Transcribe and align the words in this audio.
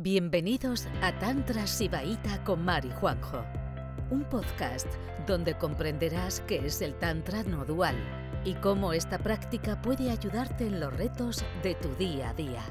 Bienvenidos 0.00 0.86
a 1.02 1.18
Tantra 1.18 1.66
Sibaíta 1.66 2.44
con 2.44 2.64
Mari 2.64 2.88
Juanjo, 3.00 3.44
un 4.12 4.22
podcast 4.28 4.86
donde 5.26 5.58
comprenderás 5.58 6.38
qué 6.46 6.64
es 6.64 6.82
el 6.82 6.94
Tantra 6.94 7.42
no 7.42 7.64
dual 7.64 7.96
y 8.44 8.54
cómo 8.54 8.92
esta 8.92 9.18
práctica 9.18 9.82
puede 9.82 10.12
ayudarte 10.12 10.68
en 10.68 10.78
los 10.78 10.96
retos 10.96 11.44
de 11.64 11.74
tu 11.74 11.92
día 11.96 12.30
a 12.30 12.34
día. 12.34 12.62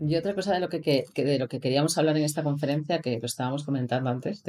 Y 0.00 0.16
otra 0.16 0.34
cosa 0.34 0.54
de 0.54 0.60
lo 0.60 0.70
que, 0.70 1.04
de 1.14 1.38
lo 1.38 1.46
que 1.46 1.60
queríamos 1.60 1.98
hablar 1.98 2.16
en 2.16 2.24
esta 2.24 2.42
conferencia, 2.42 3.00
que 3.00 3.18
lo 3.18 3.26
estábamos 3.26 3.64
comentando 3.64 4.08
antes, 4.08 4.42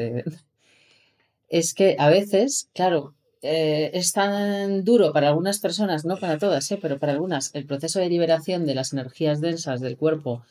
es 1.49 1.73
que 1.73 1.97
a 1.99 2.07
veces, 2.07 2.69
claro, 2.73 3.15
eh, 3.41 3.91
es 3.93 4.13
tan 4.13 4.85
duro 4.85 5.11
para 5.11 5.27
algunas 5.27 5.59
personas, 5.59 6.05
no 6.05 6.15
para 6.15 6.37
todas, 6.37 6.71
eh, 6.71 6.79
pero 6.81 6.99
para 6.99 7.11
algunas, 7.11 7.53
el 7.53 7.65
proceso 7.65 7.99
de 7.99 8.07
liberación 8.07 8.65
de 8.65 8.75
las 8.75 8.93
energías 8.93 9.41
densas 9.41 9.81
del 9.81 9.97
cuerpo 9.97 10.41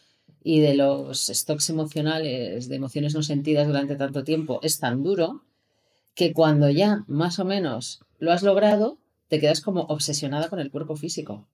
y 0.42 0.60
de 0.60 0.74
los 0.74 1.26
stocks 1.26 1.70
emocionales, 1.70 2.68
de 2.68 2.76
emociones 2.76 3.14
no 3.14 3.22
sentidas 3.22 3.66
durante 3.66 3.96
tanto 3.96 4.24
tiempo, 4.24 4.60
es 4.62 4.78
tan 4.78 5.02
duro 5.02 5.44
que 6.14 6.32
cuando 6.32 6.70
ya 6.70 7.04
más 7.06 7.38
o 7.38 7.44
menos 7.44 8.00
lo 8.18 8.32
has 8.32 8.42
logrado, 8.42 8.98
te 9.28 9.40
quedas 9.40 9.60
como 9.60 9.82
obsesionada 9.82 10.48
con 10.48 10.60
el 10.60 10.70
cuerpo 10.70 10.96
físico. 10.96 11.48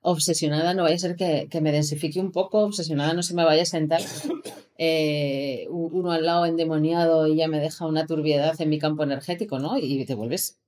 Obsesionada, 0.00 0.74
no 0.74 0.84
vaya 0.84 0.96
a 0.96 1.00
ser 1.00 1.16
que, 1.16 1.48
que 1.50 1.60
me 1.60 1.72
densifique 1.72 2.20
un 2.20 2.30
poco, 2.30 2.60
obsesionada 2.60 3.14
no 3.14 3.22
se 3.22 3.34
me 3.34 3.44
vaya 3.44 3.62
a 3.62 3.66
sentar 3.66 4.00
eh, 4.78 5.66
uno 5.70 6.12
al 6.12 6.24
lado 6.24 6.46
endemoniado 6.46 7.26
y 7.26 7.36
ya 7.36 7.48
me 7.48 7.58
deja 7.58 7.86
una 7.86 8.06
turbiedad 8.06 8.60
en 8.60 8.68
mi 8.68 8.78
campo 8.78 9.02
energético, 9.02 9.58
¿no? 9.58 9.76
Y 9.78 10.04
te 10.04 10.14
vuelves 10.14 10.60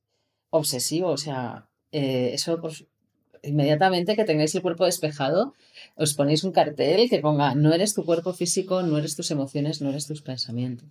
obsesivo, 0.51 1.10
o 1.10 1.16
sea, 1.16 1.68
eh, 1.92 2.30
eso 2.34 2.60
pues, 2.60 2.87
inmediatamente 3.42 4.16
que 4.16 4.24
tengáis 4.24 4.54
el 4.54 4.62
cuerpo 4.62 4.84
despejado, 4.84 5.54
os 5.96 6.14
ponéis 6.14 6.44
un 6.44 6.52
cartel 6.52 7.08
que 7.08 7.20
ponga, 7.20 7.54
no 7.54 7.72
eres 7.72 7.94
tu 7.94 8.04
cuerpo 8.04 8.32
físico, 8.32 8.82
no 8.82 8.98
eres 8.98 9.16
tus 9.16 9.30
emociones, 9.30 9.80
no 9.80 9.90
eres 9.90 10.06
tus 10.06 10.22
pensamientos. 10.22 10.88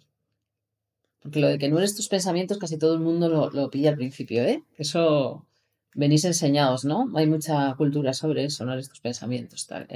Porque 1.21 1.39
lo 1.39 1.47
de 1.47 1.57
que 1.59 1.69
no 1.69 1.77
eres 1.77 1.95
tus 1.95 2.07
pensamientos 2.07 2.57
casi 2.57 2.77
todo 2.77 2.93
el 2.93 3.01
mundo 3.01 3.27
lo, 3.27 3.49
lo 3.49 3.69
pilla 3.69 3.89
al 3.89 3.97
principio, 3.97 4.43
¿eh? 4.43 4.63
Eso 4.77 5.45
venís 5.93 6.23
enseñados, 6.25 6.85
¿no? 6.85 7.11
Hay 7.15 7.27
mucha 7.27 7.73
cultura 7.75 8.13
sobre 8.13 8.45
eso, 8.45 8.65
no 8.65 8.73
eres 8.73 8.89
tus 8.89 9.01
pensamientos. 9.01 9.67
Tal, 9.67 9.87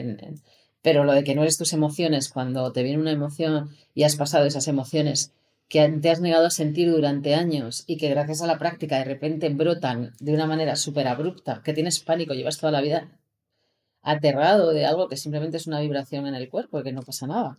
Pero 0.81 1.03
lo 1.03 1.13
de 1.13 1.23
que 1.23 1.35
no 1.35 1.43
eres 1.43 1.57
tus 1.57 1.73
emociones, 1.73 2.29
cuando 2.29 2.71
te 2.71 2.83
viene 2.83 2.99
una 2.99 3.11
emoción 3.11 3.69
y 3.95 4.03
has 4.03 4.15
pasado 4.15 4.45
esas 4.45 4.67
emociones 4.67 5.31
que 5.69 5.87
te 5.89 6.09
has 6.11 6.21
negado 6.21 6.45
a 6.47 6.51
sentir 6.51 6.91
durante 6.91 7.35
años 7.35 7.83
y 7.87 7.97
que 7.97 8.09
gracias 8.09 8.41
a 8.41 8.47
la 8.47 8.59
práctica 8.59 8.97
de 8.99 9.05
repente 9.05 9.49
brotan 9.49 10.13
de 10.19 10.33
una 10.33 10.45
manera 10.45 10.75
súper 10.75 11.07
abrupta, 11.07 11.61
que 11.63 11.73
tienes 11.73 11.99
pánico, 11.99 12.33
llevas 12.33 12.57
toda 12.59 12.71
la 12.71 12.81
vida 12.81 13.09
aterrado 14.03 14.71
de 14.71 14.85
algo 14.85 15.07
que 15.09 15.17
simplemente 15.17 15.57
es 15.57 15.67
una 15.67 15.79
vibración 15.81 16.27
en 16.27 16.35
el 16.35 16.49
cuerpo 16.49 16.79
y 16.79 16.83
que 16.83 16.91
no 16.93 17.01
pasa 17.03 17.27
nada. 17.27 17.57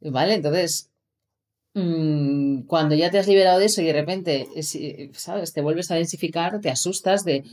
¿Vale? 0.00 0.34
Entonces, 0.34 0.90
mm, 1.74 2.62
cuando 2.62 2.94
ya 2.96 3.10
te 3.10 3.18
has 3.18 3.28
liberado 3.28 3.60
de 3.60 3.66
eso 3.66 3.82
y 3.82 3.86
de 3.86 3.92
repente, 3.94 4.48
eh, 4.56 4.62
si- 4.62 5.10
¿sabes? 5.14 5.52
Te 5.52 5.62
vuelves 5.62 5.90
a 5.90 5.96
densificar, 5.96 6.60
te 6.60 6.70
asustas 6.70 7.24
de, 7.24 7.44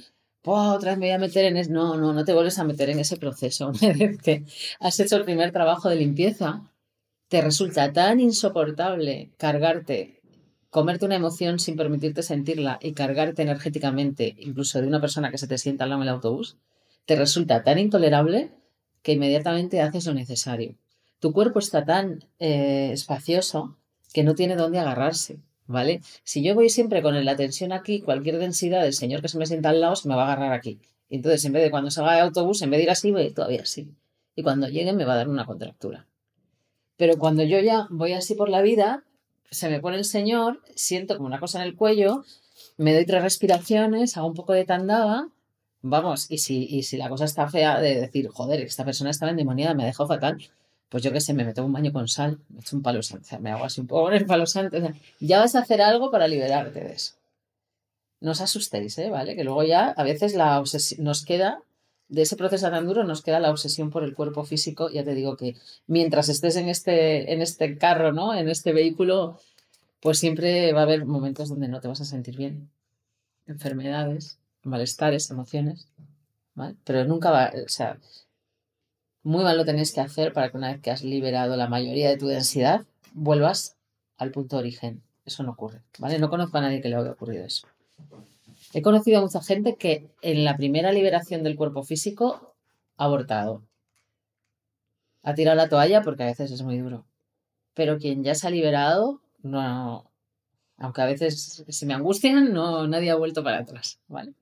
"Buah, 0.43 0.73
otra 0.75 0.91
vez 0.91 0.99
me 0.99 1.07
voy 1.07 1.15
a 1.15 1.19
meter 1.19 1.45
en 1.45 1.57
eso. 1.57 1.71
No, 1.71 1.97
no, 1.97 2.13
no 2.13 2.25
te 2.25 2.33
vuelves 2.33 2.59
a 2.59 2.63
meter 2.65 2.89
en 2.89 2.99
ese 2.99 3.17
proceso. 3.17 3.71
Has 4.79 4.99
hecho 4.99 5.17
el 5.17 5.25
primer 5.25 5.51
trabajo 5.51 5.89
de 5.89 5.97
limpieza, 5.97 6.63
te 7.29 7.41
resulta 7.41 7.93
tan 7.93 8.19
insoportable 8.19 9.29
cargarte, 9.37 10.19
comerte 10.71 11.05
una 11.05 11.15
emoción 11.15 11.59
sin 11.59 11.77
permitirte 11.77 12.23
sentirla 12.23 12.79
y 12.81 12.93
cargarte 12.93 13.43
energéticamente, 13.43 14.35
incluso 14.39 14.81
de 14.81 14.87
una 14.87 14.99
persona 14.99 15.29
que 15.29 15.37
se 15.37 15.47
te 15.47 15.59
sienta 15.59 15.83
al 15.83 15.91
lado 15.91 16.01
en 16.01 16.07
el 16.07 16.15
autobús, 16.15 16.57
te 17.05 17.15
resulta 17.15 17.63
tan 17.63 17.77
intolerable 17.77 18.51
que 19.03 19.13
inmediatamente 19.13 19.79
haces 19.81 20.07
lo 20.07 20.15
necesario. 20.15 20.75
Tu 21.19 21.31
cuerpo 21.31 21.59
está 21.59 21.85
tan 21.85 22.25
eh, 22.39 22.89
espacioso 22.93 23.77
que 24.11 24.23
no 24.23 24.33
tiene 24.33 24.55
dónde 24.55 24.79
agarrarse, 24.79 25.37
¿vale? 25.67 26.01
Si 26.23 26.41
yo 26.41 26.55
voy 26.55 26.69
siempre 26.69 27.03
con 27.03 27.23
la 27.23 27.35
tensión 27.35 27.73
aquí, 27.73 28.01
cualquier 28.01 28.39
densidad 28.39 28.81
del 28.81 28.93
señor 28.93 29.21
que 29.21 29.27
se 29.27 29.37
me 29.37 29.45
sienta 29.45 29.69
al 29.69 29.81
lado 29.81 29.95
se 29.95 30.07
me 30.07 30.15
va 30.15 30.23
a 30.23 30.33
agarrar 30.33 30.53
aquí. 30.53 30.79
Entonces, 31.11 31.45
en 31.45 31.53
vez 31.53 31.63
de 31.63 31.69
cuando 31.69 31.91
salga 31.91 32.15
de 32.15 32.21
autobús, 32.21 32.63
en 32.63 32.71
vez 32.71 32.79
de 32.79 32.83
ir 32.85 32.89
así, 32.89 33.11
voy 33.11 33.31
todavía 33.31 33.61
así. 33.61 33.91
Y 34.35 34.41
cuando 34.41 34.67
llegue 34.67 34.93
me 34.93 35.05
va 35.05 35.13
a 35.13 35.17
dar 35.17 35.29
una 35.29 35.45
contractura. 35.45 36.08
Pero 36.99 37.17
cuando 37.17 37.43
yo 37.43 37.59
ya 37.61 37.87
voy 37.89 38.11
así 38.11 38.35
por 38.35 38.49
la 38.49 38.61
vida, 38.61 39.03
se 39.49 39.69
me 39.69 39.79
pone 39.79 39.95
el 39.97 40.03
señor, 40.05 40.61
siento 40.75 41.15
como 41.15 41.27
una 41.27 41.39
cosa 41.39 41.61
en 41.61 41.67
el 41.67 41.75
cuello, 41.77 42.25
me 42.77 42.93
doy 42.93 43.05
tres 43.05 43.23
respiraciones, 43.23 44.17
hago 44.17 44.27
un 44.27 44.33
poco 44.33 44.51
de 44.51 44.65
tandada, 44.65 45.29
vamos, 45.81 46.29
y 46.29 46.39
si, 46.39 46.65
y 46.65 46.83
si 46.83 46.97
la 46.97 47.07
cosa 47.07 47.23
está 47.23 47.49
fea 47.49 47.79
de 47.79 48.01
decir, 48.01 48.27
joder, 48.27 48.59
esta 48.61 48.83
persona 48.83 49.11
estaba 49.11 49.31
endemoniada, 49.31 49.73
me 49.73 49.83
ha 49.83 49.85
dejado 49.87 50.07
fatal, 50.09 50.37
pues 50.89 51.01
yo 51.01 51.13
qué 51.13 51.21
sé, 51.21 51.33
me 51.33 51.45
meto 51.45 51.63
un 51.63 51.71
baño 51.71 51.93
con 51.93 52.09
sal, 52.09 52.37
me 52.49 52.59
un 52.73 52.81
palo 52.81 53.01
santo, 53.01 53.39
me 53.39 53.51
hago 53.51 53.63
así 53.63 53.79
un 53.79 53.87
poco 53.87 54.03
con 54.03 54.13
el 54.13 54.25
palo 54.25 54.45
santo, 54.45 54.77
ya 55.21 55.39
vas 55.39 55.55
a 55.55 55.59
hacer 55.59 55.81
algo 55.81 56.11
para 56.11 56.27
liberarte 56.27 56.81
de 56.81 56.91
eso. 56.91 57.13
No 58.19 58.31
os 58.31 58.41
asustéis, 58.41 58.97
¿eh? 58.97 59.09
¿Vale? 59.09 59.37
Que 59.37 59.45
luego 59.45 59.63
ya 59.63 59.91
a 59.91 60.03
veces 60.03 60.35
la 60.35 60.59
obsesi- 60.59 60.97
nos 60.97 61.23
queda, 61.23 61.61
de 62.09 62.23
ese 62.23 62.35
proceso 62.35 62.69
tan 62.69 62.85
duro, 62.85 63.03
nos 63.03 63.21
queda 63.21 63.39
la 63.39 63.51
obsesión 63.51 63.91
por 63.91 64.03
el 64.03 64.15
cuerpo 64.15 64.43
físico. 64.43 64.89
Ya 64.89 65.03
te 65.03 65.13
digo 65.13 65.37
que 65.37 65.55
mientras 65.87 66.27
estés 66.27 66.55
en 66.55 66.67
este, 66.67 67.31
en 67.31 67.41
este 67.41 67.77
carro, 67.77 68.11
¿no? 68.11 68.33
En 68.33 68.49
este 68.49 68.73
vehículo, 68.73 69.39
pues 70.01 70.19
siempre 70.19 70.73
va 70.73 70.81
a 70.81 70.83
haber 70.83 71.05
momentos 71.05 71.49
donde 71.49 71.67
no 71.67 71.79
te 71.81 71.87
vas 71.87 72.01
a 72.01 72.05
sentir 72.05 72.35
bien. 72.35 72.69
Enfermedades, 73.47 74.39
malestares, 74.63 75.29
emociones, 75.29 75.87
¿vale? 76.55 76.75
Pero 76.83 77.05
nunca 77.05 77.31
va, 77.31 77.51
o 77.65 77.69
sea, 77.69 77.99
muy 79.23 79.43
mal 79.43 79.57
lo 79.57 79.65
tenéis 79.65 79.93
que 79.93 80.01
hacer 80.01 80.33
para 80.33 80.49
que 80.49 80.57
una 80.57 80.71
vez 80.71 80.81
que 80.81 80.91
has 80.91 81.03
liberado 81.03 81.55
la 81.55 81.67
mayoría 81.67 82.09
de 82.09 82.17
tu 82.17 82.27
densidad, 82.27 82.85
vuelvas 83.13 83.77
al 84.17 84.31
punto 84.31 84.55
de 84.55 84.61
origen. 84.61 85.03
Eso 85.25 85.43
no 85.43 85.51
ocurre, 85.51 85.81
¿vale? 85.99 86.17
No 86.17 86.29
conozco 86.29 86.57
a 86.57 86.61
nadie 86.61 86.81
que 86.81 86.89
le 86.89 86.95
haya 86.95 87.11
ocurrido 87.11 87.45
eso. 87.45 87.67
He 88.73 88.81
conocido 88.81 89.19
a 89.19 89.21
mucha 89.21 89.41
gente 89.41 89.75
que 89.75 90.09
en 90.21 90.43
la 90.43 90.55
primera 90.55 90.91
liberación 90.91 91.43
del 91.43 91.55
cuerpo 91.55 91.83
físico 91.83 92.55
ha 92.97 93.05
abortado. 93.05 93.63
Ha 95.23 95.33
tirado 95.33 95.57
la 95.57 95.69
toalla 95.69 96.01
porque 96.01 96.23
a 96.23 96.27
veces 96.27 96.51
es 96.51 96.61
muy 96.61 96.77
duro. 96.77 97.05
Pero 97.73 97.97
quien 97.97 98.23
ya 98.23 98.35
se 98.35 98.47
ha 98.47 98.51
liberado, 98.51 99.21
no. 99.41 100.11
Aunque 100.77 101.01
a 101.01 101.05
veces 101.05 101.65
se 101.67 101.85
me 101.85 101.93
angustian, 101.93 102.53
no, 102.53 102.87
nadie 102.87 103.09
ha 103.09 103.15
vuelto 103.15 103.43
para 103.43 103.59
atrás, 103.59 103.99
¿vale? 104.07 104.33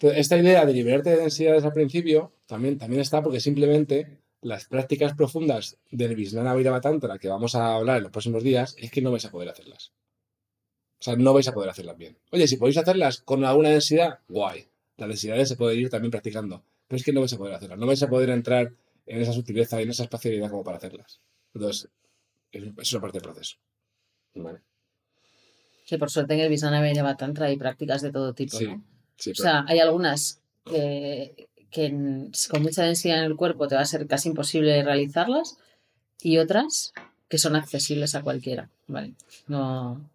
Esta 0.00 0.36
idea 0.36 0.66
de 0.66 0.72
liberarte 0.74 1.10
de 1.10 1.16
densidades 1.16 1.64
al 1.64 1.72
principio 1.72 2.32
también, 2.46 2.76
también 2.76 3.00
está 3.00 3.22
porque 3.22 3.40
simplemente 3.40 4.18
las 4.44 4.66
prácticas 4.66 5.14
profundas 5.14 5.78
del 5.90 6.14
Vijnana 6.14 6.52
Vairava 6.52 6.80
Tantra 6.80 7.18
que 7.18 7.28
vamos 7.28 7.54
a 7.54 7.74
hablar 7.74 7.96
en 7.96 8.02
los 8.04 8.12
próximos 8.12 8.42
días 8.42 8.76
es 8.78 8.90
que 8.90 9.00
no 9.00 9.10
vais 9.10 9.24
a 9.24 9.30
poder 9.30 9.48
hacerlas. 9.48 9.92
O 11.00 11.04
sea, 11.04 11.16
no 11.16 11.32
vais 11.32 11.48
a 11.48 11.52
poder 11.52 11.70
hacerlas 11.70 11.96
bien. 11.96 12.18
Oye, 12.30 12.46
si 12.46 12.56
podéis 12.56 12.76
hacerlas 12.78 13.22
con 13.22 13.44
alguna 13.44 13.70
densidad, 13.70 14.20
guay. 14.28 14.68
Las 14.98 15.08
densidades 15.08 15.48
se 15.48 15.56
pueden 15.56 15.80
ir 15.80 15.90
también 15.90 16.10
practicando. 16.10 16.62
Pero 16.86 16.98
es 16.98 17.04
que 17.04 17.12
no 17.12 17.20
vais 17.20 17.32
a 17.32 17.38
poder 17.38 17.54
hacerlas. 17.54 17.78
No 17.78 17.86
vais 17.86 18.02
a 18.02 18.08
poder 18.08 18.30
entrar 18.30 18.72
en 19.06 19.20
esa 19.20 19.32
sutileza 19.32 19.80
y 19.80 19.84
en 19.84 19.90
esa 19.90 20.04
espacialidad 20.04 20.50
como 20.50 20.62
para 20.62 20.76
hacerlas. 20.76 21.20
Entonces, 21.54 21.90
es, 22.52 22.64
es 22.78 22.92
una 22.92 23.00
parte 23.00 23.18
del 23.18 23.24
proceso. 23.24 23.56
Vale. 24.34 24.60
Que 25.86 25.98
por 25.98 26.10
suerte 26.10 26.34
en 26.34 26.40
el 26.40 26.48
Vijnana 26.50 26.80
Vairava 26.80 27.16
Tantra 27.16 27.46
hay 27.46 27.56
prácticas 27.56 28.02
de 28.02 28.12
todo 28.12 28.34
tipo, 28.34 28.56
Sí, 28.56 28.66
¿no? 28.66 28.84
sí, 29.16 29.30
O 29.32 29.34
sea, 29.34 29.64
hay 29.66 29.80
algunas 29.80 30.40
que, 30.64 31.48
que 31.74 31.90
con 32.50 32.62
mucha 32.62 32.84
densidad 32.84 33.18
en 33.18 33.24
el 33.24 33.36
cuerpo 33.36 33.66
te 33.66 33.74
va 33.74 33.80
a 33.80 33.84
ser 33.84 34.06
casi 34.06 34.28
imposible 34.28 34.80
realizarlas 34.84 35.58
y 36.22 36.38
otras 36.38 36.92
que 37.28 37.36
son 37.36 37.56
accesibles 37.56 38.14
a 38.14 38.22
cualquiera, 38.22 38.70
¿vale? 38.86 39.14
No... 39.48 40.08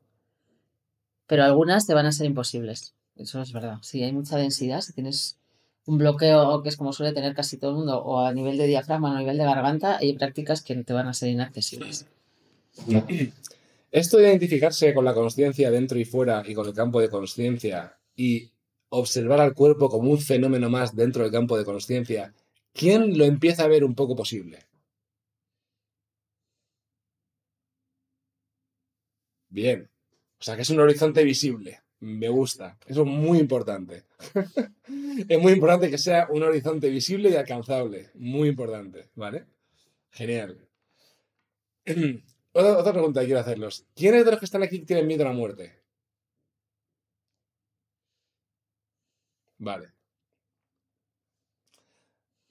Pero 1.28 1.44
algunas 1.44 1.86
te 1.86 1.94
van 1.94 2.06
a 2.06 2.14
ser 2.14 2.28
imposibles, 2.28 2.94
eso 3.18 3.42
es 3.42 3.52
verdad. 3.52 3.80
Si 3.82 4.02
hay 4.02 4.14
mucha 4.14 4.38
densidad, 4.38 4.80
si 4.80 4.94
tienes 4.94 5.38
un 5.86 5.98
bloqueo 5.98 6.64
que 6.64 6.70
es 6.70 6.78
como 6.78 6.94
suele 6.94 7.12
tener 7.12 7.36
casi 7.36 7.58
todo 7.58 7.72
el 7.72 7.78
mundo, 7.78 8.02
o 8.02 8.26
a 8.26 8.34
nivel 8.34 8.58
de 8.58 8.66
diafragma 8.66 9.12
o 9.12 9.16
a 9.16 9.20
nivel 9.20 9.38
de 9.38 9.44
garganta, 9.44 9.98
hay 9.98 10.14
prácticas 10.14 10.62
que 10.62 10.76
te 10.76 10.94
van 10.94 11.08
a 11.08 11.14
ser 11.14 11.28
inaccesibles. 11.28 12.08
Esto 13.92 14.18
de 14.18 14.30
identificarse 14.30 14.94
con 14.94 15.04
la 15.04 15.14
conciencia 15.14 15.70
dentro 15.72 16.00
y 16.00 16.06
fuera 16.06 16.42
y 16.48 16.54
con 16.54 16.66
el 16.66 16.74
campo 16.74 17.02
de 17.02 17.10
conciencia 17.10 17.98
y 18.16 18.50
observar 18.90 19.40
al 19.40 19.54
cuerpo 19.54 19.90
como 19.90 20.12
un 20.12 20.20
fenómeno 20.20 20.70
más 20.70 20.96
dentro 20.96 21.24
del 21.24 21.32
campo 21.32 21.58
de 21.58 21.66
conciencia, 21.66 22.34
¿quién 22.74 23.18
lo 23.18 23.26
empieza 23.26 23.64
a 23.64 23.68
ver 23.68 23.84
un 23.84 23.96
poco 23.96 24.16
posible? 24.16 24.60
Bien. 29.50 29.90
O 30.40 30.44
sea 30.44 30.56
que 30.56 30.62
es 30.62 30.70
un 30.70 30.80
horizonte 30.80 31.24
visible. 31.24 31.82
Me 32.00 32.30
gusta. 32.30 32.78
Eso 32.86 33.02
es 33.02 33.08
muy 33.08 33.40
importante. 33.40 34.06
es 35.28 35.40
muy 35.40 35.54
importante 35.54 35.90
que 35.90 35.98
sea 35.98 36.28
un 36.30 36.44
horizonte 36.44 36.90
visible 36.90 37.30
y 37.30 37.36
alcanzable. 37.36 38.12
Muy 38.16 38.50
importante. 38.50 39.10
¿Vale? 39.16 39.46
Genial. 40.12 40.58
Otra, 42.54 42.94
pregunta 42.94 43.22
que 43.22 43.28
quiero 43.28 43.42
hacerlos. 43.42 43.86
¿Quiénes 43.96 44.26
de 44.26 44.32
los 44.32 44.40
que 44.40 44.46
están 44.46 44.64
aquí 44.64 44.80
tienen 44.80 45.08
miedo 45.08 45.24
a 45.24 45.28
la 45.28 45.34
muerte? 45.34 45.79
Vale. 49.60 49.94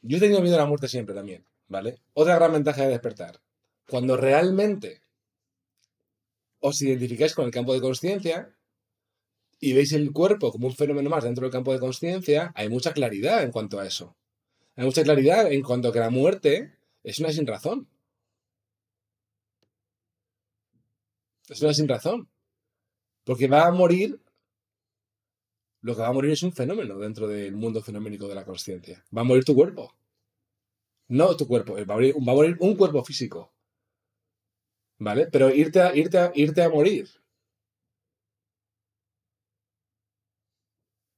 Yo 0.02 0.16
he 0.16 0.20
tenido 0.20 0.40
miedo 0.40 0.56
a 0.56 0.60
la 0.60 0.66
muerte 0.66 0.88
siempre 0.88 1.14
también, 1.14 1.44
¿vale? 1.66 2.00
Otra 2.14 2.36
gran 2.36 2.52
ventaja 2.52 2.82
de 2.82 2.90
despertar. 2.90 3.40
Cuando 3.88 4.16
realmente 4.16 5.02
os 6.60 6.80
identificáis 6.82 7.34
con 7.34 7.46
el 7.46 7.50
campo 7.50 7.72
de 7.74 7.80
conciencia 7.80 8.54
y 9.60 9.72
veis 9.72 9.92
el 9.92 10.12
cuerpo 10.12 10.52
como 10.52 10.66
un 10.68 10.74
fenómeno 10.74 11.10
más 11.10 11.24
dentro 11.24 11.44
del 11.44 11.52
campo 11.52 11.72
de 11.72 11.80
conciencia, 11.80 12.52
hay 12.54 12.68
mucha 12.68 12.92
claridad 12.92 13.42
en 13.42 13.50
cuanto 13.50 13.80
a 13.80 13.86
eso. 13.86 14.16
Hay 14.76 14.84
mucha 14.84 15.02
claridad 15.02 15.50
en 15.50 15.62
cuanto 15.62 15.88
a 15.88 15.92
que 15.92 15.98
la 15.98 16.10
muerte 16.10 16.74
es 17.02 17.18
una 17.18 17.32
sin 17.32 17.46
razón. 17.46 17.88
Es 21.48 21.60
una 21.62 21.74
sin 21.74 21.88
razón. 21.88 22.28
Porque 23.24 23.48
va 23.48 23.66
a 23.66 23.72
morir. 23.72 24.20
Lo 25.82 25.94
que 25.94 26.02
va 26.02 26.08
a 26.08 26.12
morir 26.12 26.32
es 26.32 26.42
un 26.42 26.52
fenómeno 26.52 26.98
dentro 26.98 27.28
del 27.28 27.54
mundo 27.56 27.82
fenoménico 27.82 28.28
de 28.28 28.34
la 28.34 28.44
conciencia. 28.44 29.04
Va 29.16 29.20
a 29.22 29.24
morir 29.24 29.44
tu 29.44 29.54
cuerpo. 29.54 29.94
No 31.08 31.36
tu 31.36 31.46
cuerpo. 31.46 31.74
Va 31.74 31.82
a 31.82 31.96
morir, 31.96 32.14
va 32.16 32.32
a 32.32 32.34
morir 32.36 32.56
un 32.60 32.76
cuerpo 32.76 33.04
físico. 33.04 33.52
¿Vale? 34.98 35.28
Pero 35.32 35.50
irte 35.50 35.80
a, 35.80 35.94
irte 35.94 36.18
a, 36.18 36.32
irte 36.34 36.62
a 36.62 36.68
morir. 36.68 37.08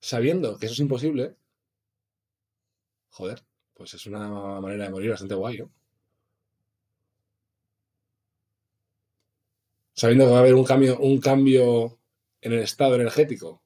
Sabiendo 0.01 0.59
que 0.59 0.67
eso 0.67 0.75
es 0.75 0.81
imposible. 0.81 1.37
Joder, 3.11 3.43
pues 3.75 3.95
es 3.95 4.07
una 4.07 4.29
manera 4.61 4.85
de 4.85 4.91
morir 4.91 5.11
bastante 5.11 5.35
guay, 5.35 5.59
¿no? 5.59 5.71
sabiendo 10.01 10.25
que 10.25 10.31
va 10.31 10.39
a 10.39 10.41
haber 10.41 10.55
un 10.55 10.65
cambio, 10.65 10.99
un 10.99 11.21
cambio 11.21 11.99
en 12.41 12.53
el 12.55 12.61
estado 12.61 12.95
energético, 12.95 13.63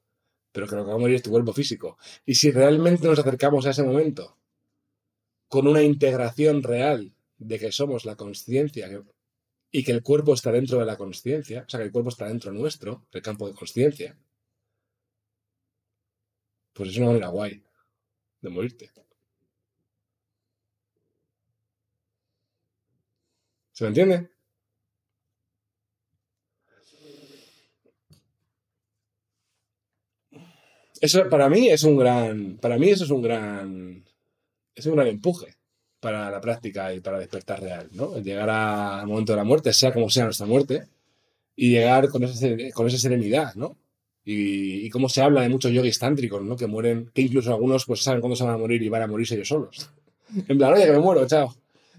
pero 0.54 0.68
que 0.68 0.76
lo 0.76 0.84
que 0.84 0.90
va 0.90 0.94
a 0.94 0.98
morir 0.98 1.16
es 1.16 1.22
tu 1.22 1.32
cuerpo 1.32 1.52
físico. 1.52 1.98
Y 2.24 2.36
si 2.36 2.52
realmente 2.52 3.08
nos 3.08 3.18
acercamos 3.18 3.66
a 3.66 3.70
ese 3.70 3.82
momento 3.82 4.38
con 5.48 5.66
una 5.66 5.82
integración 5.82 6.62
real 6.62 7.12
de 7.38 7.58
que 7.58 7.72
somos 7.72 8.04
la 8.04 8.14
conciencia 8.14 8.88
y 9.72 9.82
que 9.82 9.90
el 9.90 10.04
cuerpo 10.04 10.32
está 10.32 10.52
dentro 10.52 10.78
de 10.78 10.86
la 10.86 10.96
conciencia, 10.96 11.64
o 11.66 11.68
sea, 11.68 11.80
que 11.80 11.86
el 11.86 11.92
cuerpo 11.92 12.10
está 12.10 12.28
dentro 12.28 12.52
nuestro, 12.52 13.04
del 13.10 13.20
campo 13.20 13.48
de 13.48 13.54
conciencia, 13.54 14.16
pues 16.72 16.90
es 16.90 16.98
una 16.98 17.06
manera 17.08 17.28
guay 17.28 17.60
de 18.40 18.48
morirte. 18.48 18.92
¿Se 23.72 23.82
me 23.82 23.88
entiende? 23.88 24.33
Eso 31.04 31.28
para 31.28 31.50
mí 31.50 31.68
es 31.68 31.82
un 31.84 31.98
gran. 31.98 32.56
Para 32.56 32.78
mí 32.78 32.88
eso 32.88 33.04
es 33.04 33.10
un 33.10 33.20
gran. 33.20 34.02
Es 34.74 34.86
un 34.86 34.94
gran 34.94 35.08
empuje 35.08 35.54
para 36.00 36.30
la 36.30 36.40
práctica 36.40 36.94
y 36.94 37.00
para 37.00 37.18
despertar 37.18 37.60
real, 37.60 37.90
¿no? 37.92 38.18
Llegar 38.20 38.48
al 38.48 39.06
momento 39.06 39.32
de 39.32 39.36
la 39.36 39.44
muerte, 39.44 39.74
sea 39.74 39.92
como 39.92 40.08
sea 40.08 40.24
nuestra 40.24 40.46
muerte, 40.46 40.86
y 41.56 41.72
llegar 41.72 42.08
con 42.08 42.24
esa, 42.24 42.48
con 42.72 42.86
esa 42.86 42.96
serenidad, 42.96 43.54
¿no? 43.54 43.76
Y, 44.24 44.86
y 44.86 44.88
cómo 44.88 45.10
se 45.10 45.20
habla 45.20 45.42
de 45.42 45.50
muchos 45.50 45.72
yogis 45.72 45.98
tántricos, 45.98 46.42
¿no? 46.42 46.56
Que 46.56 46.66
mueren, 46.66 47.10
que 47.12 47.20
incluso 47.20 47.52
algunos 47.52 47.84
pues 47.84 48.02
saben 48.02 48.22
cuándo 48.22 48.34
se 48.34 48.44
van 48.44 48.54
a 48.54 48.58
morir 48.58 48.82
y 48.82 48.88
van 48.88 49.02
a 49.02 49.06
morirse 49.06 49.34
ellos 49.34 49.48
solos. 49.48 49.90
En 50.48 50.56
plan, 50.56 50.72
oye, 50.72 50.86
que 50.86 50.92
me 50.92 51.00
muero, 51.00 51.26
chao. 51.26 51.54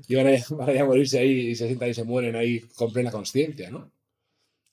Y 0.08 0.16
van 0.16 0.28
a, 0.30 0.56
van 0.56 0.78
a, 0.80 0.84
morirse 0.84 1.20
ahí 1.20 1.50
y 1.50 1.56
se 1.56 1.68
sientan 1.68 1.90
y 1.90 1.94
se 1.94 2.04
mueren 2.04 2.36
ahí 2.36 2.60
con 2.76 2.92
plena 2.92 3.12
conciencia, 3.12 3.70
¿no? 3.70 3.92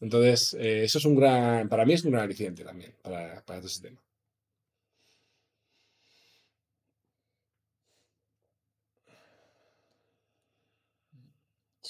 Entonces, 0.01 0.57
eh, 0.59 0.85
eso 0.85 0.97
es 0.99 1.05
un 1.05 1.17
gran, 1.17 1.69
para 1.69 1.85
mí 1.85 1.93
es 1.93 2.03
un 2.05 2.13
gran 2.13 2.25
aliciente 2.25 2.65
también 2.65 2.93
para, 3.03 3.43
para 3.45 3.61
todo 3.61 3.69
ese 3.69 3.83
tema. 3.83 4.01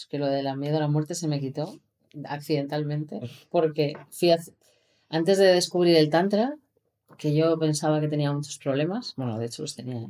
Que 0.07 0.19
lo 0.19 0.27
de 0.27 0.43
la 0.43 0.57
miedo 0.57 0.77
a 0.77 0.81
la 0.81 0.89
muerte 0.89 1.15
se 1.15 1.29
me 1.29 1.41
quitó 1.41 1.79
accidentalmente, 2.25 3.21
porque 3.51 3.95
fui 4.11 4.31
antes 5.09 5.39
de 5.39 5.47
descubrir 5.47 5.97
el 5.97 6.11
Tantra, 6.11 6.57
que 7.19 7.35
yo 7.35 7.59
pensaba 7.59 8.01
que 8.01 8.09
tenía 8.09 8.33
muchos 8.33 8.59
problemas, 8.59 9.15
bueno, 9.17 9.39
de 9.39 9.47
hecho 9.47 9.63
los 9.63 9.75
tenía, 9.75 9.99
¿eh? 9.99 10.09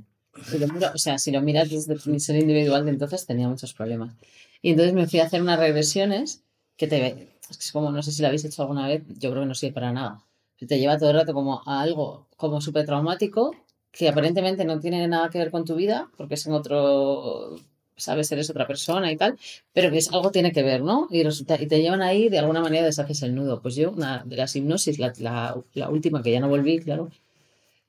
o 0.95 0.99
sea, 0.99 1.19
si 1.19 1.31
lo 1.31 1.43
miras 1.43 1.71
desde 1.71 1.97
mi 2.11 2.21
ser 2.21 2.37
individual 2.37 2.85
de 2.85 2.93
entonces, 2.93 3.27
tenía 3.27 3.49
muchos 3.49 3.75
problemas. 3.75 4.15
Y 4.63 4.71
entonces 4.71 4.95
me 4.95 5.07
fui 5.07 5.21
a 5.21 5.25
hacer 5.25 5.43
unas 5.43 5.59
regresiones 5.59 6.43
que 6.77 6.87
te... 6.87 7.29
Es 7.51 7.73
como, 7.73 7.91
no 7.91 8.03
sé 8.03 8.13
si 8.13 8.23
lo 8.23 8.29
habéis 8.29 8.45
hecho 8.45 8.63
alguna 8.63 8.89
vez, 8.89 9.03
yo 9.19 9.31
creo 9.31 9.43
que 9.43 9.49
no 9.49 9.55
sirve 9.55 9.75
para 9.75 9.93
nada. 9.93 10.25
Te 10.57 10.79
lleva 10.79 10.97
todo 10.97 11.11
el 11.11 11.17
rato 11.17 11.35
como 11.35 11.61
a 11.67 11.81
algo 11.81 12.29
como 12.37 12.61
súper 12.61 12.87
traumático 12.87 13.53
que 13.91 14.09
aparentemente 14.09 14.65
no 14.65 14.81
tiene 14.81 15.07
nada 15.07 15.29
que 15.29 15.39
ver 15.39 15.51
con 15.51 15.65
tu 15.65 15.75
vida, 15.75 16.09
porque 16.17 16.35
es 16.35 16.47
en 16.47 16.55
otro 16.55 17.57
sabes, 18.03 18.31
eres 18.33 18.51
otra 18.51 18.67
persona 18.67 19.11
y 19.13 19.17
tal, 19.17 19.39
pero 19.73 19.91
que 19.91 19.99
es, 19.99 20.13
algo 20.13 20.31
tiene 20.31 20.53
que 20.53 20.63
ver, 20.63 20.83
¿no? 20.83 21.09
Y, 21.11 21.23
te 21.45 21.83
llevan 21.83 22.03
ahí, 22.03 22.29
de 22.29 22.39
alguna 22.39 22.61
manera 22.61 22.87
deshaces 22.87 23.23
el 23.23 23.35
nudo. 23.35 23.63
Pues 23.63 23.75
yo, 23.77 23.91
una 23.93 24.23
de 24.25 24.37
las 24.37 24.55
hipnosis, 24.57 24.99
la, 24.99 25.55
última, 25.91 26.23
que 26.23 26.33
ya 26.33 26.41
no 26.41 26.49
volví, 26.49 26.79
claro, 26.81 27.11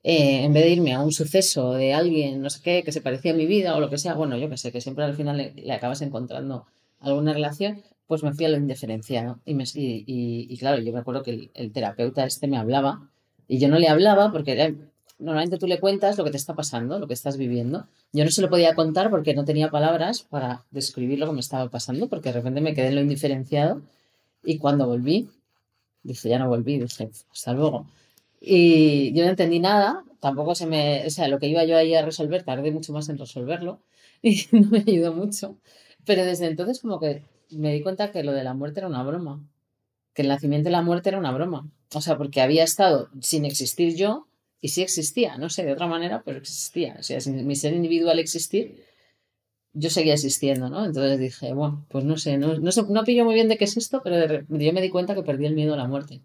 eh, 0.02 0.44
en 0.44 0.52
vez 0.52 0.64
de 0.64 0.70
irme 0.70 0.92
a 0.94 1.00
un 1.00 1.12
suceso 1.12 1.72
de 1.74 1.94
alguien, 1.94 2.42
no 2.42 2.50
sé 2.50 2.60
qué, 2.62 2.82
que 2.84 2.92
se 2.92 3.00
parecía 3.00 3.32
a 3.32 3.34
mi 3.34 3.46
vida 3.46 3.76
o 3.76 3.80
lo 3.80 3.90
que 3.90 3.98
sea, 3.98 4.14
bueno, 4.14 4.36
yo 4.36 4.50
que 4.50 4.58
sé, 4.58 4.70
que 4.72 4.80
siempre 4.80 5.04
al 5.04 5.14
final 5.14 5.36
le, 5.36 5.72
acabas 5.72 6.02
encontrando 6.02 6.66
alguna 7.00 7.32
relación, 7.32 7.82
pues 8.06 8.22
me 8.22 8.32
fui 8.34 8.44
a 8.44 8.50
lo 8.50 8.56
indiferenciado. 8.56 9.40
Y, 9.44 9.54
me, 9.54 9.64
y, 9.74 10.56
claro, 10.58 10.82
yo 10.82 10.92
me 10.92 11.00
acuerdo 11.00 11.22
que 11.22 11.30
el, 11.30 11.50
el, 11.54 11.72
terapeuta 11.72 12.24
este 12.26 12.48
me 12.48 12.58
hablaba 12.58 13.10
y 13.48 13.58
yo 13.58 13.68
no 13.68 13.78
le 13.78 13.88
hablaba 13.88 14.32
porque 14.32 14.52
era, 14.52 14.72
normalmente 15.18 15.58
tú 15.58 15.66
le 15.66 15.80
cuentas 15.80 16.18
lo 16.18 16.24
que 16.24 16.30
te 16.30 16.36
está 16.36 16.54
pasando, 16.54 16.98
lo 16.98 17.06
que 17.06 17.14
estás 17.14 17.36
viviendo. 17.36 17.86
Yo 18.12 18.24
no 18.24 18.30
se 18.30 18.42
lo 18.42 18.50
podía 18.50 18.74
contar 18.74 19.10
porque 19.10 19.34
no 19.34 19.44
tenía 19.44 19.70
palabras 19.70 20.22
para 20.22 20.64
describir 20.70 21.18
lo 21.18 21.26
que 21.26 21.32
me 21.32 21.40
estaba 21.40 21.68
pasando, 21.70 22.08
porque 22.08 22.30
de 22.30 22.36
repente 22.36 22.60
me 22.60 22.74
quedé 22.74 22.88
en 22.88 22.96
lo 22.96 23.00
indiferenciado 23.00 23.82
y 24.44 24.58
cuando 24.58 24.86
volví, 24.86 25.28
dije, 26.02 26.28
ya 26.28 26.38
no 26.38 26.48
volví, 26.48 26.78
dije, 26.78 27.10
hasta 27.32 27.52
luego. 27.52 27.86
Y 28.40 29.12
yo 29.14 29.24
no 29.24 29.30
entendí 29.30 29.58
nada, 29.58 30.04
tampoco 30.20 30.54
se 30.54 30.66
me, 30.66 31.06
o 31.06 31.10
sea, 31.10 31.28
lo 31.28 31.38
que 31.38 31.48
iba 31.48 31.64
yo 31.64 31.76
ahí 31.76 31.94
a 31.94 32.04
resolver, 32.04 32.44
tardé 32.44 32.70
mucho 32.72 32.92
más 32.92 33.08
en 33.08 33.18
resolverlo 33.18 33.80
y 34.22 34.46
no 34.52 34.68
me 34.68 34.78
ayudó 34.78 35.12
mucho. 35.14 35.56
Pero 36.04 36.24
desde 36.24 36.46
entonces 36.46 36.80
como 36.80 37.00
que 37.00 37.22
me 37.50 37.72
di 37.72 37.82
cuenta 37.82 38.12
que 38.12 38.22
lo 38.22 38.32
de 38.32 38.44
la 38.44 38.54
muerte 38.54 38.80
era 38.80 38.88
una 38.88 39.02
broma, 39.02 39.40
que 40.12 40.22
el 40.22 40.28
nacimiento 40.28 40.68
y 40.68 40.72
la 40.72 40.82
muerte 40.82 41.08
era 41.10 41.18
una 41.18 41.32
broma. 41.32 41.68
O 41.94 42.00
sea, 42.00 42.18
porque 42.18 42.40
había 42.40 42.64
estado 42.64 43.08
sin 43.20 43.44
existir 43.44 43.94
yo, 43.96 44.26
y 44.64 44.68
sí 44.68 44.80
existía, 44.80 45.36
no 45.36 45.50
sé, 45.50 45.62
de 45.62 45.74
otra 45.74 45.86
manera, 45.86 46.22
pero 46.24 46.38
existía. 46.38 46.96
O 46.98 47.02
sea, 47.02 47.20
sin 47.20 47.46
mi 47.46 47.54
ser 47.54 47.74
individual 47.74 48.18
existir, 48.18 48.82
yo 49.74 49.90
seguía 49.90 50.14
existiendo, 50.14 50.70
¿no? 50.70 50.86
Entonces 50.86 51.18
dije, 51.18 51.52
bueno, 51.52 51.84
pues 51.90 52.06
no 52.06 52.16
sé, 52.16 52.38
no, 52.38 52.58
no, 52.58 52.70
no 52.88 53.04
pillo 53.04 53.26
muy 53.26 53.34
bien 53.34 53.48
de 53.48 53.58
qué 53.58 53.64
es 53.64 53.76
esto, 53.76 54.00
pero 54.02 54.42
yo 54.48 54.72
me 54.72 54.80
di 54.80 54.88
cuenta 54.88 55.14
que 55.14 55.22
perdí 55.22 55.44
el 55.44 55.54
miedo 55.54 55.74
a 55.74 55.76
la 55.76 55.86
muerte. 55.86 56.22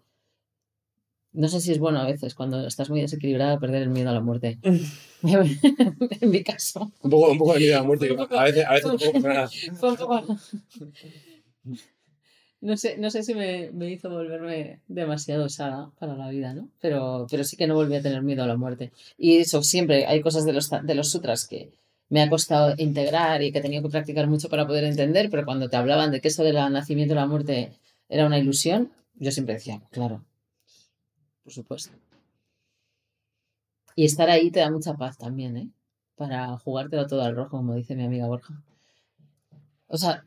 No 1.32 1.48
sé 1.48 1.60
si 1.60 1.70
es 1.70 1.78
bueno 1.78 1.98
a 2.00 2.06
veces, 2.06 2.34
cuando 2.34 2.66
estás 2.66 2.88
muy 2.88 3.02
desequilibrada, 3.02 3.60
perder 3.60 3.82
el 3.82 3.90
miedo 3.90 4.08
a 4.08 4.14
la 4.14 4.22
muerte. 4.22 4.58
en 6.22 6.30
mi 6.30 6.42
caso. 6.42 6.90
Un 7.02 7.10
poco, 7.10 7.32
un 7.32 7.36
poco 7.36 7.52
de 7.52 7.58
miedo 7.58 7.74
a 7.76 7.80
la 7.80 7.86
muerte. 7.86 8.08
A 8.30 8.44
veces, 8.44 8.64
a 8.64 8.72
veces 8.72 8.90
un 9.82 9.96
poco... 9.96 10.38
No 12.62 12.76
sé, 12.76 12.98
no 12.98 13.10
sé 13.10 13.22
si 13.22 13.34
me, 13.34 13.70
hizo 13.90 14.10
volverme 14.10 14.80
demasiado 14.86 15.44
osada 15.46 15.90
para 15.98 16.14
la 16.14 16.28
vida, 16.28 16.52
¿no? 16.52 16.68
Pero, 16.80 17.26
pero 17.30 17.42
sí 17.44 17.56
que 17.56 17.66
no 17.66 17.74
volví 17.74 17.94
a 17.94 18.02
tener 18.02 18.22
miedo 18.22 18.42
a 18.42 18.46
la 18.46 18.56
muerte. 18.56 18.92
Y 19.16 19.38
eso, 19.38 19.62
siempre 19.62 20.06
hay 20.06 20.20
cosas 20.20 20.44
de 20.44 20.52
los, 20.52 20.68
de 20.70 20.94
los 20.94 21.10
sutras 21.10 21.46
que 21.48 21.70
me 22.10 22.20
ha 22.22 22.28
costado 22.28 22.74
integrar 22.76 23.42
y 23.42 23.52
que 23.52 23.60
he 23.60 23.62
tenido 23.62 23.82
que 23.82 23.88
practicar 23.88 24.26
mucho 24.26 24.48
para 24.50 24.66
poder 24.66 24.84
entender, 24.84 25.30
pero 25.30 25.44
cuando 25.46 25.70
te 25.70 25.76
hablaban 25.76 26.10
de 26.10 26.20
que 26.20 26.28
eso 26.28 26.42
del 26.44 26.56
nacimiento 26.56 27.14
y 27.14 27.16
la 27.16 27.26
muerte 27.26 27.72
era 28.08 28.26
una 28.26 28.38
ilusión, 28.38 28.92
yo 29.14 29.30
siempre 29.30 29.54
decía, 29.54 29.80
claro, 29.90 30.24
por 31.44 31.52
supuesto. 31.52 31.92
Y 33.94 34.04
estar 34.04 34.28
ahí 34.28 34.50
te 34.50 34.60
da 34.60 34.70
mucha 34.70 34.94
paz 34.94 35.18
también, 35.18 35.56
¿eh? 35.56 35.70
Para 36.16 36.58
jugártelo 36.58 37.06
todo 37.06 37.22
al 37.22 37.36
rojo, 37.36 37.56
como 37.58 37.74
dice 37.74 37.94
mi 37.94 38.04
amiga 38.04 38.26
Borja. 38.26 38.62
O 39.88 39.96
sea, 39.96 40.24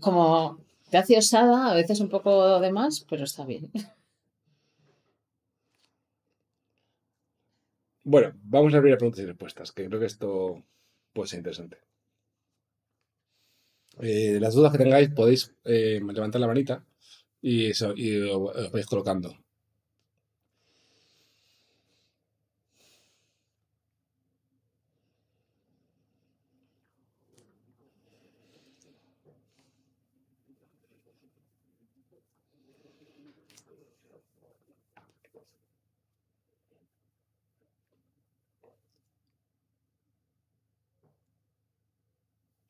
como 0.00 0.58
te 0.92 0.98
hace 0.98 1.16
osada, 1.16 1.70
a 1.70 1.74
veces 1.74 2.00
un 2.00 2.10
poco 2.10 2.60
de 2.60 2.70
más, 2.70 3.04
pero 3.08 3.24
está 3.24 3.46
bien. 3.46 3.70
Bueno, 8.04 8.32
vamos 8.42 8.74
a 8.74 8.78
abrir 8.78 8.92
a 8.94 8.98
preguntas 8.98 9.22
y 9.22 9.26
respuestas, 9.26 9.72
que 9.72 9.86
creo 9.86 10.00
que 10.00 10.06
esto 10.06 10.62
puede 11.14 11.28
ser 11.28 11.38
interesante. 11.38 11.78
Eh, 14.00 14.38
las 14.40 14.54
dudas 14.54 14.72
que 14.72 14.78
tengáis 14.78 15.10
podéis 15.10 15.54
eh, 15.64 16.00
levantar 16.02 16.40
la 16.40 16.46
manita 16.46 16.84
y, 17.40 17.70
eso, 17.70 17.94
y 17.96 18.20
os 18.20 18.72
vais 18.72 18.86
colocando. 18.86 19.36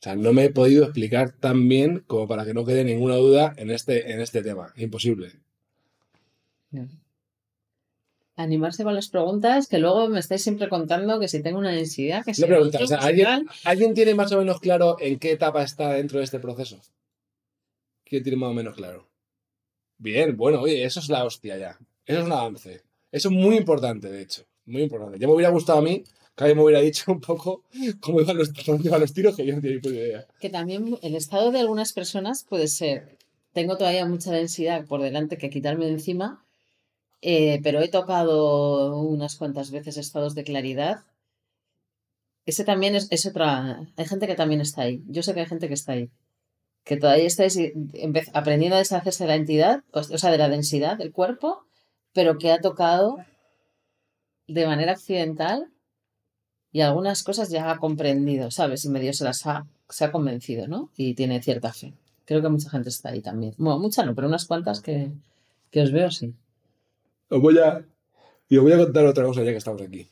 Sea, 0.03 0.17
no 0.17 0.33
me 0.33 0.45
he 0.45 0.51
podido 0.51 0.85
explicar 0.85 1.31
tan 1.31 1.69
bien 1.69 2.03
como 2.07 2.27
para 2.27 2.45
que 2.45 2.55
no 2.55 2.65
quede 2.65 2.83
ninguna 2.83 3.15
duda 3.15 3.55
en 3.57 3.71
este, 3.71 4.13
en 4.13 4.21
este 4.21 4.43
tema. 4.43 4.73
Imposible. 4.77 5.33
Animarse 8.35 8.83
con 8.83 8.95
las 8.95 9.09
preguntas, 9.09 9.69
que 9.69 9.79
luego 9.79 10.09
me 10.09 10.19
estáis 10.19 10.43
siempre 10.43 10.69
contando 10.69 11.21
que 11.21 11.29
si 11.29 11.41
tengo 11.41 11.59
una 11.59 11.71
densidad, 11.71 12.25
que 12.25 12.35
si... 12.35 12.43
Una 12.43 12.57
pregunta, 12.57 12.79
otro, 12.79 12.85
o 12.85 12.89
sea, 12.89 12.99
¿alguien. 12.99 13.47
¿alguien 13.65 13.95
tiene 13.95 14.15
más 14.15 14.33
o 14.33 14.39
menos 14.39 14.59
claro 14.59 14.97
en 14.99 15.21
qué 15.21 15.33
etapa 15.33 15.63
está 15.63 15.93
dentro 15.93 16.19
de 16.19 16.25
este 16.25 16.41
proceso? 16.41 16.81
¿Quién 18.05 18.25
tiene 18.25 18.39
más 18.39 18.51
o 18.51 18.55
menos 18.55 18.75
claro? 18.75 19.09
Bien, 19.99 20.37
bueno, 20.37 20.61
oye, 20.63 20.83
eso 20.85 20.99
es 20.99 21.09
la 21.11 21.25
hostia 21.25 21.57
ya. 21.59 21.79
Eso 22.05 22.19
es 22.19 22.25
un 22.25 22.33
avance. 22.33 22.83
Eso 23.13 23.29
es 23.29 23.35
muy 23.35 23.57
importante, 23.57 24.11
de 24.11 24.23
hecho. 24.23 24.43
Muy 24.65 24.83
importante. 24.83 25.19
Ya 25.19 25.29
me 25.29 25.35
hubiera 25.35 25.53
gustado 25.53 25.79
a 25.79 25.83
mí 25.83 26.03
alguien 26.37 26.57
me 26.57 26.65
hubiera 26.65 26.81
dicho 26.81 27.13
un 27.13 27.21
poco 27.21 27.65
cómo 28.01 28.21
iban 28.21 28.37
los, 28.37 28.53
cómo 28.65 28.79
iban 28.83 29.01
los 29.01 29.13
tiros, 29.13 29.37
que 29.37 29.47
yo 29.47 29.55
no 29.55 29.61
tenía 29.61 29.77
ni 29.77 29.83
puta 29.83 29.95
idea. 29.95 30.27
Que 30.41 30.51
también 30.51 30.99
el 31.03 31.15
estado 31.15 31.51
de 31.51 31.61
algunas 31.61 31.93
personas 31.93 32.45
puede 32.45 32.69
ser, 32.69 33.19
tengo 33.53 33.77
todavía 33.77 34.07
mucha 34.07 34.33
densidad 34.33 34.87
por 34.87 35.03
delante 35.03 35.39
que 35.39 35.51
quitarme 35.51 35.87
de 35.87 35.93
encima, 35.93 36.45
eh, 37.21 37.61
pero 37.63 37.81
he 37.81 37.89
tocado 37.89 39.01
unas 39.01 39.37
cuantas 39.37 39.71
veces 39.71 39.97
estados 39.97 40.35
de 40.35 40.45
claridad. 40.45 41.05
Ese 42.45 42.65
también 42.65 42.97
es, 42.97 43.07
es 43.13 43.25
otra... 43.27 43.87
Hay 43.97 44.05
gente 44.07 44.27
que 44.27 44.35
también 44.35 44.61
está 44.61 44.83
ahí. 44.83 45.03
Yo 45.07 45.23
sé 45.23 45.33
que 45.33 45.41
hay 45.41 45.47
gente 45.47 45.69
que 45.69 45.75
está 45.75 45.93
ahí. 45.93 46.11
Que 46.83 46.97
todavía 46.97 47.27
estáis 47.27 47.57
aprendiendo 48.33 48.75
a 48.75 48.81
deshacerse 48.81 49.23
de 49.23 49.29
la 49.29 49.37
entidad, 49.37 49.85
o 49.93 50.01
o 50.01 50.19
sea, 50.19 50.33
de 50.33 50.39
la 50.39 50.49
densidad 50.49 50.99
del 50.99 51.13
cuerpo, 51.13 51.65
pero 52.13 52.39
que 52.39 52.51
ha 52.51 52.61
tocado 52.61 53.19
de 54.49 54.67
manera 54.67 54.91
accidental 54.91 55.71
y 56.73 56.81
algunas 56.81 57.23
cosas 57.23 57.51
ya 57.51 57.71
ha 57.71 57.79
comprendido, 57.79 58.51
¿sabes? 58.51 58.85
Y 58.87 58.89
medio 58.89 59.13
se 59.13 59.25
las 59.25 59.47
ha, 59.47 59.67
se 59.91 60.05
ha 60.05 60.13
convencido, 60.13 60.67
¿no? 60.67 60.91
Y 60.97 61.15
tiene 61.15 61.43
cierta 61.43 61.73
fe. 61.73 61.93
Creo 62.25 62.41
que 62.41 62.49
mucha 62.49 62.71
gente 62.71 62.89
está 62.89 63.11
ahí 63.11 63.21
también. 63.21 63.55
Bueno, 63.59 63.79
mucha 63.79 64.05
no, 64.05 64.15
pero 64.15 64.27
unas 64.27 64.47
cuantas 64.47 64.81
que, 64.81 65.11
que 65.71 65.83
os 65.83 65.93
veo, 65.93 66.11
sí. 66.11 66.35
Os 67.29 67.41
voy 67.43 67.59
a. 67.59 67.85
Y 68.49 68.57
os 68.57 68.63
voy 68.63 68.73
a 68.73 68.79
contar 68.79 69.05
otra 69.07 69.25
cosa 69.25 69.43
ya 69.43 69.51
que 69.51 69.59
estamos 69.59 69.83
aquí. 69.83 70.09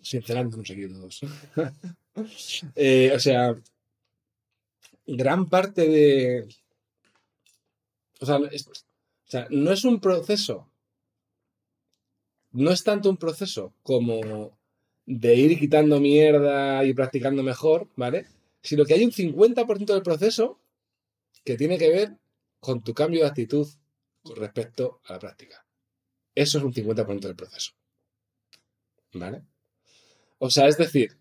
Sincerándonos 0.00 0.70
aquí 0.70 0.88
todos. 0.88 1.20
Eh, 2.76 3.10
o 3.16 3.18
sea, 3.18 3.56
gran 5.06 5.48
parte 5.48 5.88
de. 5.88 6.46
O 8.20 8.26
sea, 8.26 8.36
o 8.36 8.48
sea, 9.24 9.46
no 9.48 9.72
es 9.72 9.86
un 9.86 9.98
proceso. 9.98 10.68
No 12.50 12.70
es 12.70 12.84
tanto 12.84 13.08
un 13.08 13.16
proceso 13.16 13.72
como 13.82 14.58
de 15.20 15.34
ir 15.34 15.58
quitando 15.58 16.00
mierda 16.00 16.84
y 16.84 16.94
practicando 16.94 17.42
mejor, 17.42 17.88
¿vale? 17.96 18.26
Sino 18.62 18.84
que 18.84 18.94
hay 18.94 19.04
un 19.04 19.12
50% 19.12 19.92
del 19.92 20.02
proceso 20.02 20.58
que 21.44 21.56
tiene 21.56 21.76
que 21.76 21.90
ver 21.90 22.16
con 22.60 22.82
tu 22.82 22.94
cambio 22.94 23.20
de 23.22 23.28
actitud 23.28 23.68
con 24.22 24.36
respecto 24.36 25.00
a 25.04 25.14
la 25.14 25.18
práctica. 25.18 25.66
Eso 26.34 26.58
es 26.58 26.64
un 26.64 26.72
50% 26.72 27.20
del 27.20 27.36
proceso. 27.36 27.72
¿Vale? 29.14 29.42
O 30.38 30.48
sea, 30.48 30.68
es 30.68 30.78
decir, 30.78 31.18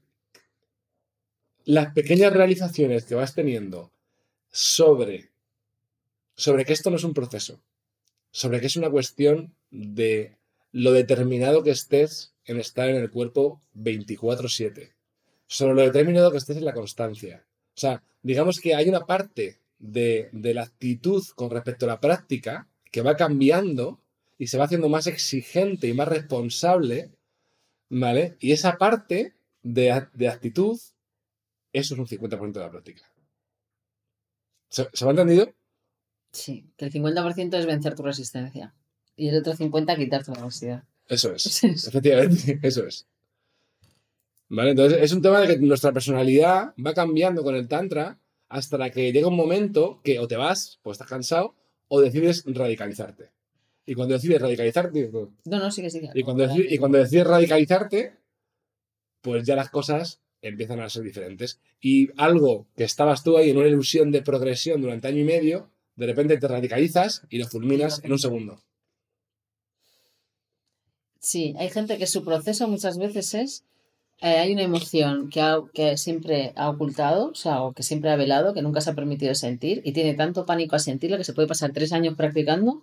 las 1.66 1.94
pequeñas 1.94 2.32
realizaciones 2.32 3.06
que 3.06 3.16
vas 3.16 3.36
teniendo 3.36 3.92
sobre, 4.50 5.32
sobre 6.36 6.64
que 6.64 6.74
esto 6.74 6.90
no 6.90 6.96
es 6.96 7.04
un 7.04 7.14
proceso, 7.14 7.62
sobre 8.32 8.62
que 8.62 8.68
es 8.68 8.78
una 8.78 8.90
cuestión 8.90 9.54
de 9.70 10.38
lo 10.72 10.94
determinado 10.94 11.64
que 11.64 11.72
estés 11.72 12.34
en 12.46 12.60
estar 12.60 12.90
en 12.90 12.96
el 12.96 13.12
cuerpo 13.12 13.62
24/7, 13.76 14.94
sobre 15.48 15.76
lo 15.76 15.82
determinado 15.82 16.32
que 16.32 16.38
estés 16.38 16.58
en 16.58 16.66
la 16.66 16.74
constancia. 16.74 17.46
O 17.76 17.80
sea, 17.80 18.04
digamos 18.22 18.60
que 18.60 18.76
hay 18.76 18.90
una 18.90 19.06
parte 19.06 19.60
de, 19.80 20.30
de 20.32 20.54
la 20.54 20.64
actitud 20.64 21.24
con 21.36 21.50
respecto 21.50 21.86
a 21.86 21.90
la 21.90 22.00
práctica 22.00 22.68
que 22.92 23.02
va 23.02 23.16
cambiando 23.16 24.00
y 24.38 24.48
se 24.48 24.58
va 24.58 24.66
haciendo 24.66 24.90
más 24.90 25.08
exigente 25.08 25.88
y 25.88 25.94
más 25.94 26.08
responsable, 26.08 27.12
¿vale? 27.90 28.38
Y 28.40 28.52
esa 28.52 28.78
parte 28.78 29.34
de, 29.64 30.08
de 30.14 30.28
actitud, 30.28 30.80
eso 31.74 31.94
es 31.94 32.00
un 32.00 32.08
50% 32.08 32.52
de 32.52 32.60
la 32.60 32.72
práctica. 32.72 33.04
¿Se, 34.70 34.88
¿se 34.94 35.06
me 35.06 35.10
ha 35.10 35.12
entendido? 35.12 35.54
Sí, 36.32 36.66
que 36.78 36.86
el 36.86 36.92
50% 36.92 37.58
es 37.58 37.66
vencer 37.66 37.94
tu 37.96 38.04
resistencia 38.04 38.74
y 39.16 39.28
el 39.30 39.38
otro 39.38 39.54
50% 39.54 39.98
quitarte 39.98 40.32
la 40.32 40.42
ansiedad. 40.44 40.84
Eso 41.08 41.34
es. 41.34 41.44
Sí, 41.52 41.78
sí. 41.78 41.90
Efectivamente, 41.90 42.60
eso 42.64 42.86
es. 42.86 43.08
¿Vale? 44.50 44.72
Entonces 44.72 45.00
es 45.02 45.14
un 45.14 45.22
tema 45.22 45.40
de 45.42 45.48
que 45.48 45.58
nuestra 45.66 45.92
personalidad 45.94 46.74
va 46.84 46.94
cambiando 46.94 47.44
con 47.44 47.56
el 47.56 47.68
Tantra 47.68 48.20
hasta 48.50 48.78
la 48.78 48.90
que 48.90 49.12
llega 49.14 49.28
un 49.30 49.36
momento 49.38 50.02
que 50.04 50.20
o 50.20 50.28
te 50.28 50.36
vas, 50.36 50.80
pues 50.84 50.96
estás 50.96 51.08
cansado, 51.08 51.56
o 51.88 52.02
decides 52.02 52.44
radicalizarte. 52.46 53.30
Y 53.86 53.96
cuando 53.96 54.14
decides 54.14 54.42
radicalizarte, 54.42 55.10
No, 55.46 55.60
no, 55.60 55.72
sigue, 55.72 55.90
sigue. 55.90 56.10
y 56.14 56.24
cuando, 56.24 56.46
deci- 56.46 56.68
y 56.70 56.78
cuando 56.78 56.98
decides 56.98 57.28
radicalizarte, 57.28 58.14
pues 59.22 59.46
ya 59.46 59.56
las 59.56 59.70
cosas 59.70 60.20
empiezan 60.42 60.82
a 60.82 60.90
ser 60.90 61.04
diferentes. 61.04 61.60
Y 61.80 62.10
algo 62.18 62.68
que 62.76 62.84
estabas 62.84 63.24
tú 63.24 63.38
ahí 63.38 63.52
en 63.52 63.58
una 63.58 63.68
ilusión 63.68 64.12
de 64.12 64.22
progresión 64.22 64.82
durante 64.82 65.08
año 65.08 65.20
y 65.20 65.24
medio, 65.24 65.70
de 65.96 66.08
repente 66.08 66.38
te 66.38 66.48
radicalizas 66.48 67.24
y 67.30 67.38
lo 67.38 67.48
fulminas 67.48 68.04
en 68.04 68.12
un 68.12 68.20
segundo. 68.20 68.62
Sí, 71.22 71.54
hay 71.60 71.70
gente 71.70 72.00
que 72.00 72.08
su 72.08 72.24
proceso 72.24 72.68
muchas 72.68 72.98
veces 72.98 73.36
es, 73.36 73.64
eh, 74.22 74.40
hay 74.40 74.54
una 74.54 74.64
emoción 74.64 75.30
que, 75.30 75.42
que 75.72 75.96
siempre 75.96 76.52
ha 76.56 76.68
ocultado, 76.68 77.30
o 77.30 77.36
sea, 77.36 77.62
o 77.62 77.74
que 77.74 77.84
siempre 77.84 78.10
ha 78.10 78.16
velado, 78.16 78.56
que 78.56 78.64
nunca 78.64 78.82
se 78.82 78.90
ha 78.90 78.96
permitido 78.96 79.36
sentir, 79.36 79.84
y 79.86 79.94
tiene 79.94 80.16
tanto 80.16 80.48
pánico 80.48 80.76
a 80.76 80.80
sentirla 80.80 81.18
que 81.18 81.24
se 81.24 81.34
puede 81.34 81.48
pasar 81.48 81.74
tres 81.74 81.94
años 81.94 82.16
practicando 82.16 82.82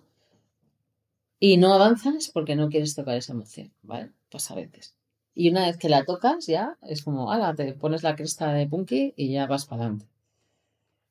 y 1.37 1.57
no 1.57 1.73
avanzas 1.73 2.31
porque 2.33 2.55
no 2.55 2.69
quieres 2.69 2.95
tocar 2.95 3.17
esa 3.17 3.33
emoción, 3.33 3.73
¿vale? 3.83 4.11
Pues 4.31 4.49
a 4.51 4.55
veces. 4.55 4.95
Y 5.35 5.49
una 5.49 5.67
vez 5.67 5.77
que 5.77 5.89
la 5.89 6.05
tocas 6.05 6.47
ya 6.47 6.77
es 6.87 7.03
como, 7.03 7.33
ala, 7.33 7.53
te 7.55 7.73
pones 7.73 8.03
la 8.03 8.15
cresta 8.15 8.53
de 8.53 8.67
punky 8.67 9.13
y 9.17 9.33
ya 9.33 9.47
vas 9.47 9.65
para 9.65 9.81
adelante. 9.81 10.05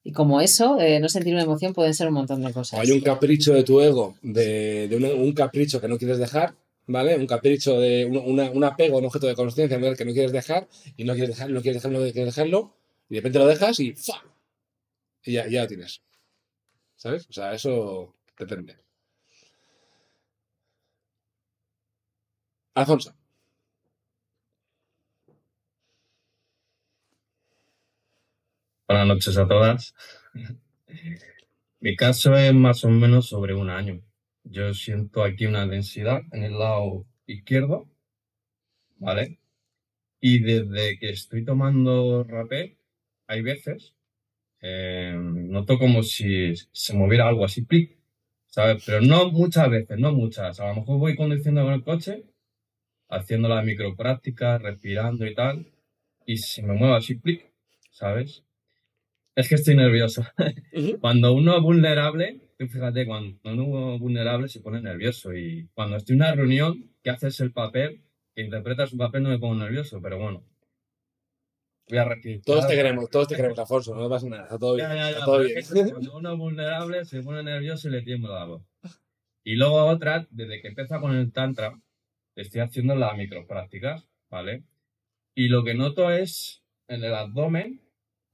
Y 0.03 0.13
como 0.13 0.41
eso, 0.41 0.81
eh, 0.81 0.99
no 0.99 1.11
sentir 1.11 1.35
una 1.35 1.43
emoción 1.43 1.75
pueden 1.75 1.93
ser 1.93 2.09
un 2.09 2.15
montón 2.15 2.43
de 2.43 2.55
cosas. 2.55 2.81
hay 2.81 2.91
un 2.91 3.01
capricho 3.01 3.53
de 3.53 3.65
tu 3.65 3.83
ego, 3.83 4.15
de, 4.23 4.89
de 4.89 4.97
un 4.97 5.33
capricho 5.33 5.79
que 5.79 5.89
no 5.89 5.99
quieres 5.99 6.17
dejar, 6.17 6.55
¿vale? 6.89 7.17
Un 7.17 7.27
capricho 7.29 7.79
de 7.81 8.05
un, 8.07 8.17
una- 8.19 8.51
un 8.51 8.65
apego 8.65 8.99
un 8.99 9.07
objeto 9.07 9.27
de 9.29 9.37
conciencia 9.37 9.79
¿vale? 9.79 9.97
que 9.97 10.05
no 10.05 10.13
quieres 10.13 10.33
dejar, 10.33 10.69
y 10.97 11.05
no 11.05 11.15
quieres 11.15 11.31
dejarlo, 11.37 11.55
no 11.57 11.63
quieres 11.63 11.83
dejarlo, 11.83 12.01
quieres 12.13 12.35
dejarlo, 12.35 12.75
y 13.11 13.15
de 13.17 13.21
repente 13.21 13.39
lo 13.39 13.47
dejas 13.47 13.79
y 13.81 13.93
¡fa! 13.95 14.23
Y 15.23 15.33
ya, 15.35 15.47
ya 15.49 15.63
lo 15.63 15.69
tienes. 15.69 16.03
¿Sabes? 16.97 17.29
O 17.31 17.33
sea, 17.35 17.53
eso 17.55 18.15
depende. 18.39 18.77
Alfonso. 22.75 23.13
Buenas 28.89 29.07
noches 29.07 29.39
a 29.39 29.47
todas. 29.47 29.95
Mi 31.81 31.97
caso 31.97 32.37
es 32.37 32.55
más 32.55 32.85
o 32.85 32.89
menos 32.89 33.27
sobre 33.27 33.53
un 33.53 33.69
año. 33.69 34.01
Yo 34.51 34.73
siento 34.73 35.23
aquí 35.25 35.45
una 35.47 35.67
densidad 35.67 36.23
en 36.33 36.43
el 36.43 36.59
lado 36.59 37.07
izquierdo, 37.27 37.87
¿vale? 38.97 39.39
Y 40.21 40.41
desde 40.41 40.99
que 40.99 41.11
estoy 41.11 41.45
tomando 41.45 42.25
rapé, 42.25 42.79
hay 43.27 43.43
veces, 43.43 43.95
eh, 44.63 45.15
noto 45.17 45.79
como 45.79 46.03
si 46.03 46.55
se 46.73 46.95
moviera 46.95 47.29
algo 47.29 47.45
así, 47.45 47.63
plic, 47.63 47.99
¿sabes? 48.47 48.83
Pero 48.87 49.03
no 49.03 49.31
muchas 49.31 49.69
veces, 49.71 49.99
no 49.99 50.13
muchas. 50.13 50.61
A 50.61 50.69
lo 50.69 50.77
mejor 50.77 50.99
voy 50.99 51.15
conduciendo 51.17 51.63
con 51.65 51.75
el 51.75 51.85
coche, 51.85 52.25
haciendo 53.11 53.49
la 53.49 53.63
micropráctica, 53.63 54.59
respirando 54.59 55.27
y 55.27 55.35
tal, 55.35 55.67
y 56.27 56.39
se 56.39 56.63
me 56.63 56.75
mueve 56.75 56.97
así, 56.97 57.17
plic, 57.17 57.53
¿sabes? 57.91 58.45
Es 59.37 59.49
que 59.49 59.57
estoy 59.57 59.77
nervioso. 59.77 60.25
Cuando 61.01 61.35
uno 61.35 61.57
es 61.57 61.63
vulnerable, 61.63 62.48
tú 62.59 62.67
fíjate, 62.67 63.07
cuando 63.07 63.39
uno 63.45 63.99
vulnerable 63.99 64.49
se 64.49 64.61
pone 64.61 64.83
nervioso. 64.83 65.33
Y 65.33 65.69
cuando 65.75 65.97
estoy 65.97 66.17
en 66.17 66.23
una 66.23 66.35
reunión, 66.35 66.91
que 67.03 67.11
haces 67.11 67.41
el 67.41 67.53
papel, 67.53 68.03
que 68.35 68.43
interpretas 68.43 68.93
un 68.93 68.99
papel, 68.99 69.23
no 69.23 69.31
me 69.31 69.39
pongo 69.39 69.55
nervioso, 69.55 70.01
pero 70.03 70.19
bueno. 70.19 70.45
Voy 71.89 71.99
a 71.99 72.05
respirar. 72.05 72.43
Todos 72.45 72.67
te 72.67 72.75
queremos, 72.75 73.09
todos 73.09 73.29
te 73.29 73.37
queremos, 73.37 73.59
Alfonso, 73.59 73.95
no 73.95 74.11
pasa 74.11 74.29
nada, 74.29 74.43
está 74.43 74.59
todo 74.59 74.75
bien. 74.75 74.89
Ya, 74.89 74.95
ya, 74.95 75.03
ya, 75.03 75.11
está 75.11 75.25
todo 75.25 75.39
bien. 75.41 75.91
cuando 75.91 76.17
uno 76.17 76.33
es 76.33 76.39
vulnerable 76.39 77.05
se 77.05 77.23
pone 77.23 77.43
nervioso 77.43 77.89
y 77.89 77.93
le 77.93 78.03
tiembla 78.03 78.35
la 78.35 78.45
voz. 78.45 78.63
Y 79.43 79.55
luego 79.55 79.87
otra, 79.87 80.27
desde 80.31 80.61
que 80.61 80.69
empieza 80.69 81.01
con 81.01 81.15
el 81.15 81.33
tantra, 81.33 81.81
estoy 82.37 82.61
haciendo 82.61 82.95
las 82.95 83.17
microprácticas, 83.17 84.07
¿vale? 84.29 84.65
Y 85.35 85.49
lo 85.49 85.65
que 85.65 85.75
noto 85.75 86.11
es 86.11 86.63
en 86.89 87.05
el 87.05 87.15
abdomen 87.15 87.81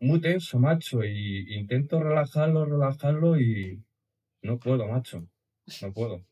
muy 0.01 0.21
tenso, 0.21 0.59
macho, 0.59 1.05
y 1.05 1.55
intento 1.55 2.03
relajarlo, 2.03 2.65
relajarlo 2.65 3.39
y 3.39 3.85
no 4.45 4.59
puedo, 4.59 4.87
macho. 4.87 5.27
No 5.83 5.93
puedo. 5.93 6.25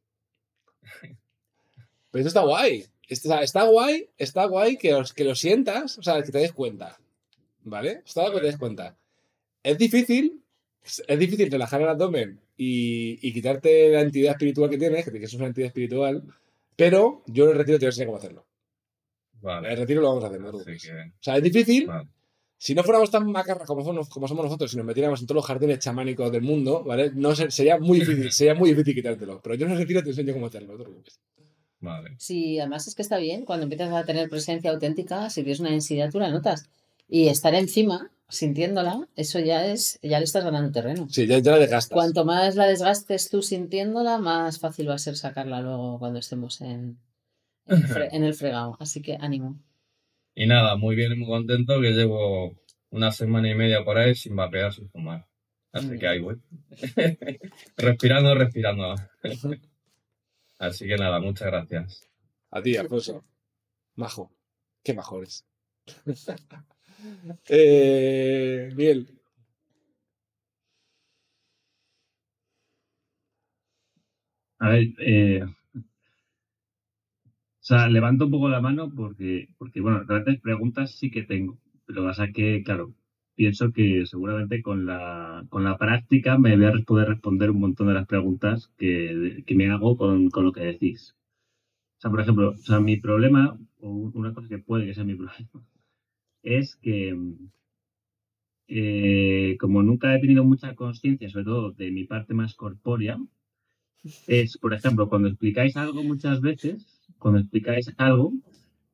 Pero 2.10 2.20
esto 2.20 2.28
está 2.28 2.42
guay. 2.42 2.84
Está, 3.08 3.42
está 3.42 3.64
guay, 3.64 4.08
está 4.16 4.44
guay 4.46 4.76
que, 4.76 4.94
os- 4.94 5.12
que 5.12 5.24
lo 5.24 5.34
sientas, 5.34 5.98
o 5.98 6.02
sea, 6.02 6.22
que 6.22 6.30
te 6.32 6.38
des 6.38 6.52
cuenta. 6.52 6.98
¿Vale? 7.64 8.02
Está 8.06 8.22
guay 8.22 8.34
que 8.34 8.40
te 8.40 8.46
des 8.46 8.56
cuenta. 8.58 8.96
Es 9.62 9.78
difícil, 9.78 10.42
es 10.82 11.18
difícil 11.18 11.50
relajar 11.50 11.80
el 11.82 11.88
abdomen 11.88 12.40
y, 12.56 13.18
y 13.26 13.32
quitarte 13.32 13.90
la 13.90 14.00
entidad 14.00 14.32
espiritual 14.32 14.70
que 14.70 14.78
tienes, 14.78 15.04
que 15.10 15.18
es 15.18 15.34
una 15.34 15.46
entidad 15.46 15.68
espiritual, 15.68 16.22
pero 16.76 17.22
yo 17.26 17.44
en 17.44 17.50
el 17.50 17.56
retiro 17.58 17.78
te 17.78 17.84
voy 17.84 17.88
a 17.88 17.90
enseñar 17.90 18.06
cómo 18.08 18.18
hacerlo. 18.18 18.46
En 19.42 19.48
el 19.48 19.54
Vale. 19.62 19.76
retiro 19.76 20.00
lo 20.00 20.08
vamos 20.08 20.24
a 20.24 20.26
hacer, 20.28 20.40
no 20.40 20.52
que, 20.64 20.72
O 20.74 20.78
sea, 21.20 21.36
es 21.36 21.42
difícil. 21.42 21.86
vale. 21.86 22.08
Si 22.64 22.76
no 22.76 22.84
fuéramos 22.84 23.10
tan 23.10 23.26
macarras 23.28 23.66
como, 23.66 23.82
somos- 23.84 24.08
como 24.08 24.28
somos 24.28 24.44
nosotros, 24.44 24.70
si 24.70 24.76
nos 24.76 24.86
metiéramos 24.86 25.20
en 25.20 25.26
todos 25.26 25.38
los 25.40 25.46
jardines 25.46 25.80
chamánicos 25.80 26.30
del 26.30 26.42
mundo, 26.42 26.84
¿vale? 26.84 27.10
No 27.12 27.34
ser- 27.34 27.50
sería 27.50 27.76
muy 27.78 27.98
difícil, 27.98 28.30
sería 28.38 28.54
muy 28.54 28.70
difícil 28.70 28.94
quitártelo. 28.94 29.40
Pero 29.42 29.56
yo 29.56 29.66
en 29.66 29.72
el 29.72 29.78
retiro 29.78 30.00
te 30.02 30.10
enseño 30.10 30.32
cómo 30.32 30.46
hacerlo, 30.46 30.78
no. 30.78 30.84
Vale. 31.80 32.14
Sí, 32.18 32.60
además 32.60 32.86
es 32.86 32.94
que 32.94 33.02
está 33.02 33.16
bien, 33.16 33.44
cuando 33.44 33.64
empiezas 33.64 33.92
a 33.92 34.04
tener 34.04 34.28
presencia 34.28 34.70
auténtica, 34.70 35.28
si 35.28 35.42
tienes 35.42 35.58
una 35.58 35.70
densidad, 35.70 36.08
tú 36.12 36.20
la 36.20 36.30
notas. 36.30 36.68
Y 37.08 37.26
estar 37.26 37.52
encima, 37.56 38.12
sintiéndola, 38.28 39.08
eso 39.16 39.40
ya 39.40 39.66
es, 39.66 39.98
ya 40.00 40.18
le 40.20 40.24
estás 40.24 40.44
ganando 40.44 40.70
terreno. 40.70 41.08
Sí, 41.10 41.26
ya, 41.26 41.38
ya 41.40 41.50
la 41.50 41.58
desgastas. 41.58 41.92
Cuanto 41.96 42.24
más 42.24 42.54
la 42.54 42.66
desgastes 42.68 43.28
tú 43.28 43.42
sintiéndola, 43.42 44.18
más 44.18 44.60
fácil 44.60 44.88
va 44.88 44.94
a 44.94 44.98
ser 44.98 45.16
sacarla 45.16 45.60
luego 45.60 45.98
cuando 45.98 46.20
estemos 46.20 46.60
en, 46.60 46.98
en, 47.66 47.76
el, 47.76 47.84
fre- 47.88 48.08
en 48.12 48.22
el 48.22 48.34
fregado. 48.34 48.76
Así 48.78 49.02
que 49.02 49.16
ánimo. 49.20 49.58
Y 50.34 50.46
nada, 50.46 50.76
muy 50.76 50.96
bien 50.96 51.12
y 51.12 51.16
muy 51.16 51.28
contento 51.28 51.80
que 51.80 51.90
llevo 51.90 52.56
una 52.90 53.12
semana 53.12 53.50
y 53.50 53.54
media 53.54 53.84
por 53.84 53.98
ahí 53.98 54.14
sin 54.14 54.34
vapear, 54.36 54.72
sin 54.72 54.88
fumar. 54.90 55.26
Así 55.72 55.98
que 55.98 56.06
ahí 56.06 56.20
voy. 56.20 56.36
respirando, 57.76 58.34
respirando. 58.34 58.94
Así 60.58 60.86
que 60.86 60.96
nada, 60.96 61.18
muchas 61.20 61.48
gracias. 61.48 62.08
A 62.50 62.62
ti, 62.62 62.76
Alfonso. 62.76 63.24
Majo. 63.96 64.30
Qué 64.82 64.94
majo 64.94 65.18
eres. 65.18 65.44
eh, 67.48 68.70
Miguel. 68.74 69.20
A 74.60 74.68
ver, 74.70 74.88
eh, 75.00 75.44
sea, 77.76 77.88
levanto 77.88 78.26
un 78.26 78.30
poco 78.32 78.48
la 78.48 78.60
mano 78.60 78.90
porque, 78.94 79.48
porque 79.58 79.80
bueno, 79.80 80.02
realmente 80.04 80.40
preguntas 80.40 80.92
sí 80.98 81.10
que 81.10 81.22
tengo, 81.22 81.58
pero 81.86 82.04
pasa 82.04 82.28
que, 82.32 82.62
claro, 82.64 82.94
pienso 83.34 83.72
que 83.72 84.06
seguramente 84.06 84.62
con 84.62 84.86
la, 84.86 85.44
con 85.48 85.64
la 85.64 85.78
práctica 85.78 86.38
me 86.38 86.56
voy 86.56 86.66
a 86.66 86.84
poder 86.84 87.08
responder 87.08 87.50
un 87.50 87.60
montón 87.60 87.88
de 87.88 87.94
las 87.94 88.06
preguntas 88.06 88.70
que, 88.78 89.42
que 89.46 89.54
me 89.54 89.70
hago 89.70 89.96
con, 89.96 90.30
con 90.30 90.44
lo 90.44 90.52
que 90.52 90.60
decís. 90.62 91.14
O 91.98 92.00
sea, 92.02 92.10
por 92.10 92.20
ejemplo, 92.20 92.50
o 92.50 92.56
sea, 92.58 92.80
mi 92.80 92.98
problema, 92.98 93.58
o 93.80 93.88
una 93.90 94.34
cosa 94.34 94.48
que 94.48 94.58
puede 94.58 94.86
que 94.86 94.94
sea 94.94 95.04
mi 95.04 95.14
problema, 95.20 95.48
es 96.42 96.76
que 96.76 97.16
eh, 98.68 99.56
como 99.60 99.82
nunca 99.82 100.14
he 100.14 100.20
tenido 100.20 100.44
mucha 100.44 100.74
conciencia, 100.74 101.28
sobre 101.28 101.44
todo 101.44 101.72
de 101.72 101.90
mi 101.90 102.04
parte 102.04 102.34
más 102.34 102.54
corpórea, 102.54 103.18
es, 104.26 104.58
por 104.58 104.74
ejemplo, 104.74 105.08
cuando 105.08 105.28
explicáis 105.28 105.76
algo 105.76 106.02
muchas 106.02 106.40
veces, 106.40 107.01
cuando 107.18 107.40
explicáis 107.40 107.92
algo, 107.98 108.32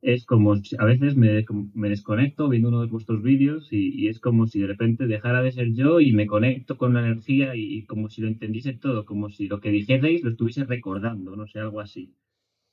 es 0.01 0.25
como 0.25 0.55
si 0.57 0.75
a 0.79 0.85
veces 0.85 1.15
me, 1.17 1.45
me 1.73 1.89
desconecto 1.89 2.47
viendo 2.49 2.69
uno 2.69 2.81
de 2.81 2.87
vuestros 2.87 3.21
vídeos 3.21 3.67
y, 3.71 3.89
y 4.01 4.07
es 4.07 4.19
como 4.19 4.47
si 4.47 4.59
de 4.61 4.67
repente 4.67 5.07
dejara 5.07 5.41
de 5.41 5.51
ser 5.51 5.73
yo 5.73 5.99
y 5.99 6.13
me 6.13 6.27
conecto 6.27 6.77
con 6.77 6.93
la 6.93 7.01
energía 7.01 7.55
y, 7.55 7.61
y 7.73 7.85
como 7.85 8.09
si 8.09 8.21
lo 8.21 8.27
entendiese 8.29 8.73
todo, 8.73 9.05
como 9.05 9.29
si 9.29 9.47
lo 9.47 9.59
que 9.59 9.71
dijerais 9.71 10.23
lo 10.23 10.31
estuviese 10.31 10.63
recordando, 10.65 11.35
no 11.35 11.47
sé, 11.47 11.59
algo 11.59 11.81
así. 11.81 12.13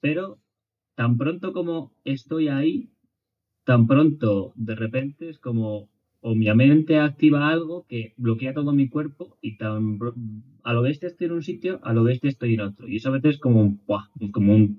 Pero 0.01 0.39
tan 0.95 1.19
pronto 1.19 1.53
como 1.53 1.93
estoy 2.05 2.49
ahí, 2.49 2.91
tan 3.65 3.87
pronto 3.87 4.53
de 4.57 4.75
repente 4.75 5.29
es 5.29 5.39
como 5.39 5.91
o 6.21 6.35
mi 6.35 6.53
mente 6.55 6.99
activa 6.99 7.49
algo 7.49 7.87
que 7.89 8.15
bloquea 8.17 8.53
todo 8.53 8.73
mi 8.73 8.89
cuerpo 8.89 9.39
y 9.41 9.59
tan 9.59 9.99
a 10.65 10.73
lo 10.73 10.83
bestia 10.83 11.09
estoy 11.09 11.27
en 11.29 11.33
un 11.35 11.43
sitio, 11.43 11.79
a 11.85 11.93
lo 11.93 12.03
bestia 12.03 12.31
estoy 12.31 12.55
en 12.55 12.63
otro. 12.63 12.89
Y 12.89 12.97
eso 12.97 13.11
a 13.11 13.13
veces 13.13 13.37
es 13.37 13.41
como 13.41 13.61
un 13.63 13.81
como 14.33 14.55
un 14.55 14.77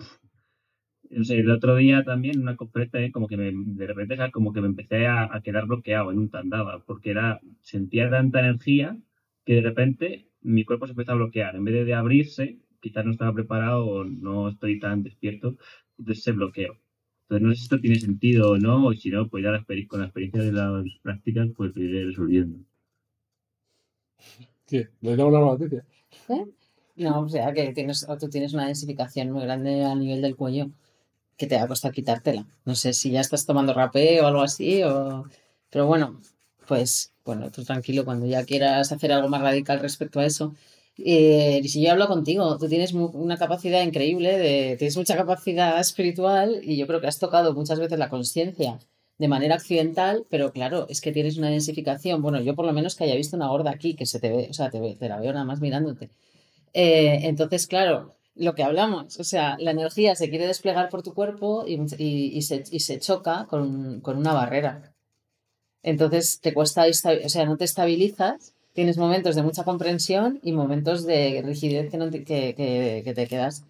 no 1.10 1.24
sé, 1.24 1.39
el 1.39 1.50
otro 1.52 1.76
día 1.76 2.04
también 2.04 2.39
una 2.41 2.56
conferencia 2.56 3.00
eh, 3.02 3.12
como 3.12 3.28
que 3.28 3.38
me, 3.38 3.52
de 3.54 3.88
repente 3.88 4.17
como 4.32 4.54
que 4.54 4.62
me 4.62 4.67
empecé 4.67 5.08
a, 5.08 5.34
a 5.36 5.41
quedar 5.41 5.65
bloqueado 5.67 6.12
en 6.12 6.20
un 6.20 6.30
tandava 6.30 6.84
porque 6.86 7.12
era 7.12 7.39
sentía 7.62 8.10
tanta 8.10 8.39
energía 8.39 8.98
que 9.46 9.56
de 9.56 9.62
repente 9.62 10.30
mi 10.41 10.65
cuerpo 10.65 10.88
se 10.88 10.93
empezó 10.93 11.13
a 11.13 11.15
bloquear 11.15 11.56
en 11.56 11.63
vez 11.65 11.74
de, 11.76 11.86
de 11.86 11.93
abrirse 11.93 12.60
quizás 12.82 13.06
no 13.06 13.12
estaba 13.12 13.34
preparado 13.34 13.86
o 13.86 14.04
no 14.06 14.50
estoy 14.50 14.80
tan 14.80 15.04
despierto 15.04 15.58
entonces 15.98 16.24
se 16.24 16.32
bloqueó 16.34 16.78
entonces 17.30 17.46
no 17.46 17.50
sé 17.52 17.58
si 17.58 17.63
esto 17.63 17.80
tiene 17.82 18.00
sentido 18.00 18.52
o 18.52 18.58
no, 18.58 18.93
y 18.93 18.98
si 18.98 19.10
no, 19.10 19.28
pues 19.28 19.43
ya 19.43 19.52
la 19.52 19.62
con 19.88 20.00
la 20.00 20.06
experiencia 20.06 20.41
de 20.41 20.54
las 20.54 20.86
prácticas, 21.02 21.50
pues 21.58 21.76
lo 21.76 21.84
iré 21.84 22.06
resolviendo. 22.06 22.60
¿Qué? 24.65 24.88
¿Les 25.02 25.17
damos 25.17 25.34
nueva 25.34 25.58
noticia? 25.58 25.86
No, 26.96 27.20
o 27.20 27.30
sea, 27.30 27.54
que 27.54 27.74
tienes, 27.74 28.08
o 28.08 28.17
tú 28.17 28.30
tienes 28.30 28.54
una 28.54 28.67
densificación 28.67 29.32
muy 29.32 29.43
grande 29.43 29.84
a 29.84 29.93
nivel 29.93 30.22
del 30.22 30.38
cuello 30.38 30.72
que 31.38 31.47
te 31.47 31.56
va 31.58 31.63
a 31.63 31.67
costar 31.67 31.91
quitártela. 31.93 32.45
No 32.65 32.76
sé 32.76 32.93
si 32.93 33.12
ya 33.12 33.21
estás 33.21 33.45
tomando 33.45 33.73
rapé 33.73 34.21
o 34.21 34.28
algo 34.28 34.41
así, 34.41 34.84
o... 34.84 35.26
pero 35.69 35.86
bueno, 35.88 36.19
pues 36.67 37.13
bueno, 37.26 37.52
tú 37.52 37.63
tranquilo 37.63 38.06
cuando 38.06 38.26
ya 38.26 38.45
quieras 38.45 38.91
hacer 38.91 39.12
algo 39.12 39.30
más 39.30 39.41
radical 39.41 39.80
respecto 39.80 40.19
a 40.19 40.26
eso. 40.26 40.56
Eh, 40.97 41.62
y 41.63 41.69
si 41.69 41.84
yo 41.84 41.91
hablo 41.91 42.08
contigo, 42.08 42.58
tú 42.58 42.67
tienes 42.67 42.93
una 42.93 43.38
capacidad 43.38 43.84
increíble, 43.84 44.38
de, 44.38 44.78
tienes 44.78 44.97
mucha 44.97 45.15
capacidad 45.15 45.80
espiritual 45.80 46.60
y 46.63 46.78
yo 46.78 46.88
creo 46.88 47.02
que 47.02 47.08
has 47.08 47.19
tocado 47.19 47.54
muchas 47.54 47.80
veces 47.80 48.00
la 48.00 48.10
conciencia 48.10 48.80
de 49.17 49.28
manera 49.28 49.56
accidental, 49.56 50.26
pero 50.30 50.52
claro, 50.52 50.88
es 50.89 51.02
que 51.02 51.12
tienes 51.12 51.38
una 51.38 51.50
densificación. 51.50 52.21
Bueno, 52.21 52.41
yo 52.41 52.56
por 52.56 52.65
lo 52.65 52.73
menos 52.73 52.95
que 52.95 53.04
haya 53.04 53.15
visto 53.15 53.36
una 53.36 53.47
gorda 53.47 53.71
aquí, 53.71 53.95
que 53.95 54.06
se 54.06 54.19
te 54.19 54.30
ve, 54.30 54.47
o 54.50 54.54
sea, 54.54 54.69
te 54.71 54.80
la 55.10 55.19
veo 55.19 55.34
nada 55.34 55.45
más 55.45 55.62
mirándote. 55.62 56.10
Eh, 56.73 57.21
entonces, 57.23 57.67
claro, 57.67 58.16
lo 58.39 58.56
que 58.56 58.63
hablamos, 58.63 59.19
o 59.19 59.23
sea, 59.23 59.58
la 59.60 59.71
energía 59.71 60.15
se 60.15 60.30
quiere 60.30 60.47
desplegar 60.47 60.89
por 60.89 61.04
tu 61.04 61.13
cuerpo 61.13 61.65
y, 61.67 61.80
y- 62.04 62.41
se, 62.43 62.63
y 62.71 62.80
se 62.82 63.00
choca 63.00 63.45
con, 63.50 64.02
con 64.02 64.17
una 64.17 64.34
barrera. 64.34 64.93
Entonces 65.84 66.39
te 66.41 66.54
cuesta, 66.54 66.88
esta- 66.88 67.13
o 67.26 67.30
sea, 67.30 67.45
no 67.45 67.58
te 67.58 67.65
estabilizas, 67.65 68.54
tienes 68.73 68.97
momentos 68.97 69.36
de 69.36 69.43
mucha 69.43 69.63
comprensión 69.63 70.39
y 70.43 70.52
momentos 70.52 71.06
de 71.06 71.41
rigidez 71.45 71.89
que, 71.91 71.97
no 71.97 72.10
te, 72.10 72.23
que, 72.23 72.54
que- 72.56 73.13
te 73.13 73.28
quedas 73.28 73.63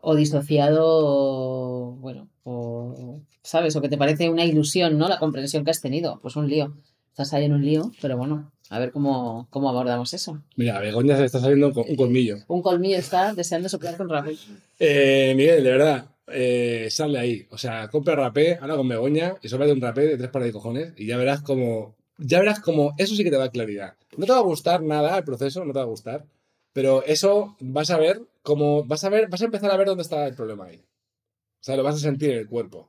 o 0.00 0.14
disociado, 0.14 1.92
bueno, 2.00 2.28
o, 2.44 3.20
¿sabes? 3.42 3.76
O 3.76 3.80
que 3.82 3.88
te 3.88 3.98
parece 3.98 4.30
una 4.30 4.44
ilusión, 4.44 4.98
¿no? 4.98 5.08
La 5.08 5.18
comprensión 5.18 5.64
que 5.64 5.70
has 5.72 5.80
tenido, 5.82 6.18
pues 6.22 6.36
un 6.36 6.48
lío. 6.48 6.74
Estás 7.10 7.32
ahí 7.34 7.44
en 7.46 7.54
un 7.54 7.64
lío, 7.64 7.90
pero 8.00 8.16
bueno, 8.16 8.50
a 8.70 8.78
ver 8.78 8.92
cómo, 8.92 9.48
cómo 9.50 9.68
abordamos 9.68 10.14
eso. 10.14 10.40
Mira, 10.54 10.78
Begoña 10.78 11.16
se 11.16 11.24
está 11.24 11.40
saliendo 11.40 11.72
con 11.72 11.84
un 11.88 11.96
colmillo. 11.96 12.38
Un 12.48 12.62
colmillo 12.62 12.96
está 12.96 13.34
deseando 13.34 13.68
soplar 13.68 13.96
con 13.96 14.08
Rafael. 14.08 14.38
Eh, 14.78 15.34
Miguel, 15.36 15.64
de 15.64 15.70
verdad, 15.72 16.06
eh, 16.28 16.86
sale 16.88 17.18
ahí. 17.18 17.46
O 17.50 17.58
sea, 17.58 17.88
compra 17.88 18.14
rapé, 18.14 18.58
habla 18.60 18.76
con 18.76 18.88
Begoña 18.88 19.34
y 19.42 19.48
sóplate 19.48 19.72
un 19.72 19.80
rapé 19.80 20.02
de 20.02 20.16
tres 20.16 20.30
pares 20.30 20.46
de 20.46 20.52
cojones 20.52 20.92
y 20.96 21.06
ya 21.06 21.16
verás 21.16 21.42
como. 21.42 21.96
Ya 22.16 22.38
verás 22.38 22.60
como. 22.60 22.94
Eso 22.96 23.16
sí 23.16 23.24
que 23.24 23.30
te 23.30 23.38
da 23.38 23.50
claridad. 23.50 23.96
No 24.16 24.24
te 24.24 24.32
va 24.32 24.38
a 24.38 24.42
gustar 24.42 24.82
nada 24.82 25.18
el 25.18 25.24
proceso, 25.24 25.64
no 25.64 25.72
te 25.72 25.80
va 25.80 25.84
a 25.84 25.88
gustar. 25.88 26.24
Pero 26.72 27.04
eso 27.04 27.56
vas 27.58 27.90
a 27.90 27.98
ver 27.98 28.22
como. 28.42 28.84
Vas 28.84 29.02
a 29.02 29.08
ver, 29.08 29.28
vas 29.28 29.42
a 29.42 29.46
empezar 29.46 29.72
a 29.72 29.76
ver 29.76 29.88
dónde 29.88 30.02
está 30.02 30.28
el 30.28 30.36
problema 30.36 30.66
ahí. 30.66 30.76
O 30.76 31.62
sea, 31.64 31.76
lo 31.76 31.82
vas 31.82 31.96
a 31.96 31.98
sentir 31.98 32.30
en 32.30 32.38
el 32.38 32.48
cuerpo. 32.48 32.88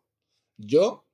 Yo 0.57 1.05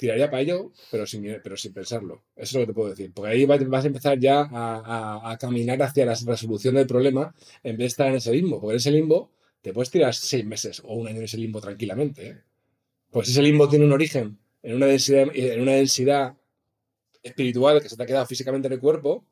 tiraría 0.00 0.30
para 0.30 0.42
ello, 0.42 0.72
pero 0.90 1.06
sin, 1.06 1.22
pero 1.44 1.56
sin 1.56 1.72
pensarlo. 1.72 2.24
Eso 2.36 2.44
es 2.44 2.54
lo 2.54 2.60
que 2.62 2.66
te 2.68 2.72
puedo 2.74 2.90
decir. 2.90 3.12
Porque 3.14 3.30
ahí 3.32 3.44
vas 3.46 3.84
a 3.84 3.88
empezar 3.88 4.18
ya 4.18 4.40
a, 4.42 4.76
a- 5.24 5.32
a 5.32 5.38
caminar 5.38 5.80
hacia 5.82 6.06
la 6.06 6.14
resolución 6.14 6.74
del 6.76 6.86
problema 6.86 7.34
en 7.62 7.72
vez 7.76 7.78
de 7.78 7.86
estar 7.86 8.08
en 8.08 8.16
ese 8.16 8.32
limbo. 8.32 8.60
Porque 8.60 8.72
en 8.74 8.76
ese 8.78 8.90
limbo 8.90 9.32
te 9.62 9.72
puedes 9.72 9.90
tirar 9.90 10.14
seis 10.14 10.44
meses 10.44 10.80
o 10.84 10.94
un 10.94 11.06
año 11.08 11.18
en 11.18 11.24
ese 11.24 11.38
limbo 11.38 11.60
tranquilamente. 11.60 12.28
¿eh? 12.28 12.42
Pues 13.10 13.28
ese 13.28 13.42
limbo 13.42 13.68
tiene 13.68 13.84
un 13.86 13.92
origen 13.92 14.38
en 14.62 14.76
una 14.76 14.86
densidad, 14.86 15.28
en 15.34 15.60
una 15.62 15.72
densidad 15.72 16.36
espiritual 17.22 17.82
que 17.82 17.88
se 17.88 17.96
te 17.96 18.02
ha 18.02 18.06
quedado 18.06 18.26
físicamente 18.26 18.68
en 18.68 18.74
el 18.74 18.80
cuerpo. 18.80 19.26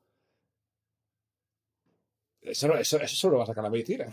Eso, 2.41 2.69
no, 2.69 2.77
eso, 2.77 2.99
eso 3.01 3.17
solo 3.17 3.33
lo 3.33 3.39
va 3.39 3.45
a 3.45 3.47
sacar 3.47 3.65
la 3.65 3.71
medicina. 3.71 4.07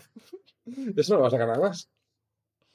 Eso 0.97 1.13
no 1.13 1.17
lo 1.17 1.21
va 1.23 1.27
a 1.27 1.31
sacar 1.31 1.47
nada 1.47 1.59
más. 1.59 1.89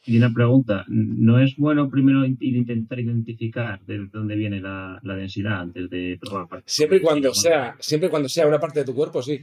Y 0.07 0.17
una 0.17 0.33
pregunta, 0.33 0.85
¿no 0.89 1.39
es 1.39 1.57
bueno 1.57 1.91
primero 1.91 2.25
in- 2.25 2.39
intentar 2.41 2.99
identificar 3.01 3.85
de 3.85 4.07
dónde 4.11 4.35
viene 4.35 4.61
la, 4.61 4.99
la 5.03 5.15
densidad 5.15 5.61
antes 5.61 5.91
de 5.91 6.19
probar? 6.21 6.63
Siempre 6.67 6.99
y 6.99 7.01
cuando 7.01 7.35
sea, 7.35 7.77
siempre 7.81 8.07
y 8.07 8.11
cuando 8.11 8.29
sea 8.29 8.47
una 8.47 8.59
parte 8.59 8.81
de 8.81 8.87
tu 8.87 8.95
cuerpo, 8.95 9.23
sí. 9.23 9.41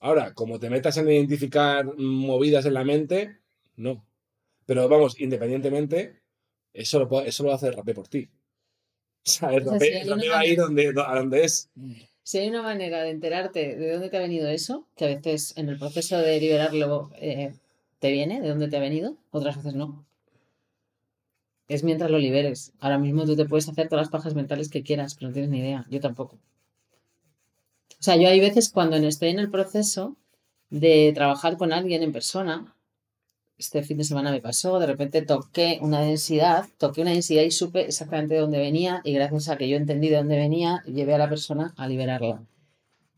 Ahora, 0.00 0.34
como 0.34 0.58
te 0.58 0.70
metas 0.70 0.96
en 0.96 1.08
identificar 1.10 1.86
movidas 1.96 2.66
en 2.66 2.74
la 2.74 2.84
mente, 2.84 3.38
no. 3.76 4.04
Pero 4.66 4.88
vamos, 4.88 5.20
independientemente, 5.20 6.20
eso 6.72 6.98
lo, 6.98 7.20
eso 7.22 7.44
lo 7.44 7.52
hacer 7.52 7.70
el 7.70 7.76
rapé 7.76 7.94
por 7.94 8.08
ti. 8.08 8.28
O 9.26 9.30
sea, 9.30 9.54
el 9.54 9.62
O 9.62 9.64
sea, 9.64 9.72
rapé, 9.74 10.04
si 10.04 10.28
va 10.28 10.38
a 10.40 10.46
ir 10.46 10.58
donde, 10.58 10.92
a 11.06 11.14
donde 11.16 11.44
es. 11.44 11.70
Si 12.22 12.38
hay 12.38 12.48
una 12.48 12.62
manera 12.62 13.02
de 13.02 13.10
enterarte 13.10 13.76
de 13.76 13.92
dónde 13.92 14.10
te 14.10 14.16
ha 14.16 14.20
venido 14.20 14.48
eso, 14.48 14.88
que 14.96 15.04
a 15.04 15.08
veces 15.08 15.56
en 15.56 15.68
el 15.68 15.78
proceso 15.78 16.18
de 16.18 16.40
liberarlo 16.40 17.10
eh, 17.20 17.54
te 18.04 18.12
viene, 18.12 18.42
de 18.42 18.50
dónde 18.50 18.68
te 18.68 18.76
ha 18.76 18.80
venido, 18.80 19.16
otras 19.30 19.56
veces 19.56 19.72
no. 19.72 20.04
Es 21.68 21.84
mientras 21.84 22.10
lo 22.10 22.18
liberes. 22.18 22.74
Ahora 22.78 22.98
mismo 22.98 23.24
tú 23.24 23.34
te 23.34 23.46
puedes 23.46 23.66
hacer 23.66 23.88
todas 23.88 24.02
las 24.02 24.10
pajas 24.10 24.34
mentales 24.34 24.68
que 24.68 24.82
quieras, 24.82 25.14
pero 25.14 25.28
no 25.28 25.32
tienes 25.32 25.50
ni 25.50 25.60
idea. 25.60 25.86
Yo 25.88 26.00
tampoco. 26.00 26.38
sea, 27.98 28.16
yo 28.16 28.28
hay 28.28 28.40
veces 28.40 28.68
cuando 28.68 28.98
estoy 28.98 29.30
en 29.30 29.38
el 29.38 29.50
proceso 29.50 30.18
de 30.68 31.12
trabajar 31.14 31.56
con 31.56 31.72
alguien 31.72 32.02
en 32.02 32.12
persona, 32.12 32.76
este 33.56 33.82
fin 33.82 33.96
de 33.96 34.04
semana 34.04 34.30
me 34.30 34.42
pasó, 34.42 34.78
de 34.78 34.86
repente 34.86 35.22
toqué 35.22 35.78
una 35.80 36.02
densidad, 36.02 36.66
toqué 36.76 37.00
una 37.00 37.12
densidad 37.12 37.44
y 37.44 37.52
supe 37.52 37.86
exactamente 37.86 38.34
de 38.34 38.40
dónde 38.40 38.58
venía 38.58 39.00
y 39.02 39.14
gracias 39.14 39.48
a 39.48 39.56
que 39.56 39.66
yo 39.66 39.78
entendí 39.78 40.10
de 40.10 40.16
dónde 40.16 40.36
venía, 40.36 40.82
llevé 40.84 41.14
a 41.14 41.18
la 41.18 41.30
persona 41.30 41.72
a 41.78 41.88
liberarla. 41.88 42.42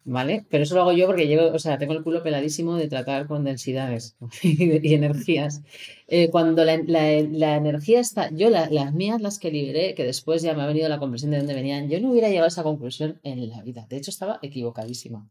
¿Vale? 0.09 0.47
Pero 0.51 0.63
eso 0.63 0.77
lo 0.77 0.83
hago 0.83 0.93
yo 0.93 1.07
porque 1.09 1.27
llevo, 1.27 1.53
o 1.53 1.59
sea, 1.59 1.79
tengo 1.79 1.93
el 1.93 2.05
culo 2.05 2.23
peladísimo 2.23 2.77
de 2.77 2.87
tratar 2.87 3.27
con 3.27 3.43
densidades 3.43 4.17
y 4.43 4.95
energías. 4.95 5.63
Eh, 6.07 6.31
cuando 6.31 6.65
la, 6.65 6.77
la, 6.87 7.57
energía 7.57 7.99
está, 7.99 8.31
yo 8.31 8.49
las 8.49 8.95
mías, 8.95 9.21
las 9.21 9.41
que 9.41 9.51
liberé, 9.51 9.97
que 9.97 10.05
después 10.05 10.43
ya 10.43 10.55
me 10.55 10.63
ha 10.63 10.67
venido 10.67 10.89
la 10.89 11.01
comprensión 11.01 11.33
de 11.33 11.39
dónde 11.39 11.55
venían, 11.55 11.89
yo 11.91 12.01
no 12.01 12.13
hubiera 12.13 12.29
llegado 12.29 12.45
a 12.45 12.49
esa 12.49 12.63
conclusión 12.63 13.19
en 13.25 13.49
la 13.49 13.63
vida. 13.63 13.87
De 13.89 13.97
hecho, 13.97 14.13
estaba 14.13 14.39
equivocadísima. 14.43 15.29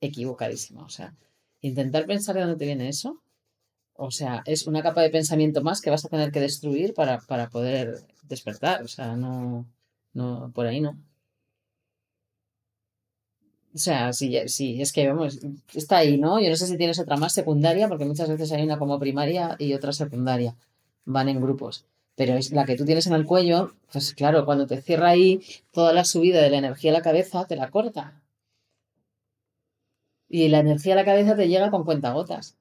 Equivocadísima. 0.00 0.84
O 0.84 0.88
sea, 0.88 1.14
intentar 1.60 2.06
pensar 2.06 2.34
de 2.34 2.40
dónde 2.42 2.56
te 2.56 2.64
viene 2.64 2.88
eso, 2.88 3.22
o 3.92 4.10
sea, 4.10 4.42
es 4.46 4.66
una 4.66 4.82
capa 4.82 5.02
de 5.02 5.10
pensamiento 5.10 5.62
más 5.62 5.82
que 5.82 5.90
vas 5.90 6.04
a 6.06 6.08
tener 6.08 6.32
que 6.32 6.40
destruir 6.40 6.94
para, 6.94 7.18
para 7.20 7.50
poder 7.50 8.06
despertar. 8.22 8.82
O 8.84 8.88
sea, 8.88 9.16
no, 9.16 9.66
no, 10.14 10.50
por 10.54 10.66
ahí 10.66 10.80
no. 10.80 10.96
O 13.74 13.78
sea, 13.78 14.12
sí, 14.12 14.36
sí, 14.46 14.80
es 14.80 14.92
que 14.92 15.08
vamos, 15.08 15.38
está 15.74 15.98
ahí, 15.98 16.18
¿no? 16.18 16.40
Yo 16.40 16.48
no 16.48 16.56
sé 16.56 16.66
si 16.66 16.76
tienes 16.76 16.98
otra 16.98 17.16
más 17.16 17.34
secundaria, 17.34 17.88
porque 17.88 18.04
muchas 18.06 18.28
veces 18.28 18.50
hay 18.52 18.62
una 18.64 18.78
como 18.78 18.98
primaria 18.98 19.56
y 19.58 19.74
otra 19.74 19.92
secundaria. 19.92 20.56
Van 21.04 21.28
en 21.28 21.40
grupos. 21.40 21.84
Pero 22.16 22.34
es 22.34 22.50
la 22.52 22.64
que 22.64 22.76
tú 22.76 22.84
tienes 22.84 23.06
en 23.06 23.14
el 23.14 23.26
cuello, 23.26 23.72
pues 23.92 24.14
claro, 24.14 24.44
cuando 24.44 24.66
te 24.66 24.82
cierra 24.82 25.10
ahí, 25.10 25.40
toda 25.72 25.92
la 25.92 26.04
subida 26.04 26.42
de 26.42 26.50
la 26.50 26.58
energía 26.58 26.90
a 26.90 26.94
la 26.94 27.02
cabeza 27.02 27.46
te 27.46 27.56
la 27.56 27.70
corta. 27.70 28.20
Y 30.28 30.48
la 30.48 30.60
energía 30.60 30.94
a 30.94 30.96
la 30.96 31.04
cabeza 31.04 31.36
te 31.36 31.48
llega 31.48 31.70
con 31.70 31.84
cuentagotas. 31.84 32.56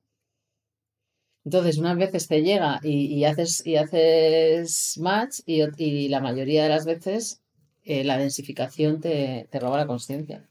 Entonces, 1.45 1.77
unas 1.77 1.97
veces 1.97 2.27
te 2.27 2.41
llega 2.43 2.79
y, 2.83 3.23
haces, 3.23 3.65
y 3.65 3.77
haces 3.77 4.97
match 4.99 5.39
y, 5.45 6.09
la 6.09 6.19
mayoría 6.19 6.63
de 6.63 6.69
las 6.69 6.85
veces 6.85 7.41
eh, 7.85 8.03
la 8.03 8.17
densificación 8.17 8.99
te, 8.99 9.47
te 9.49 9.59
roba 9.59 9.77
la 9.77 9.87
conciencia. 9.87 10.47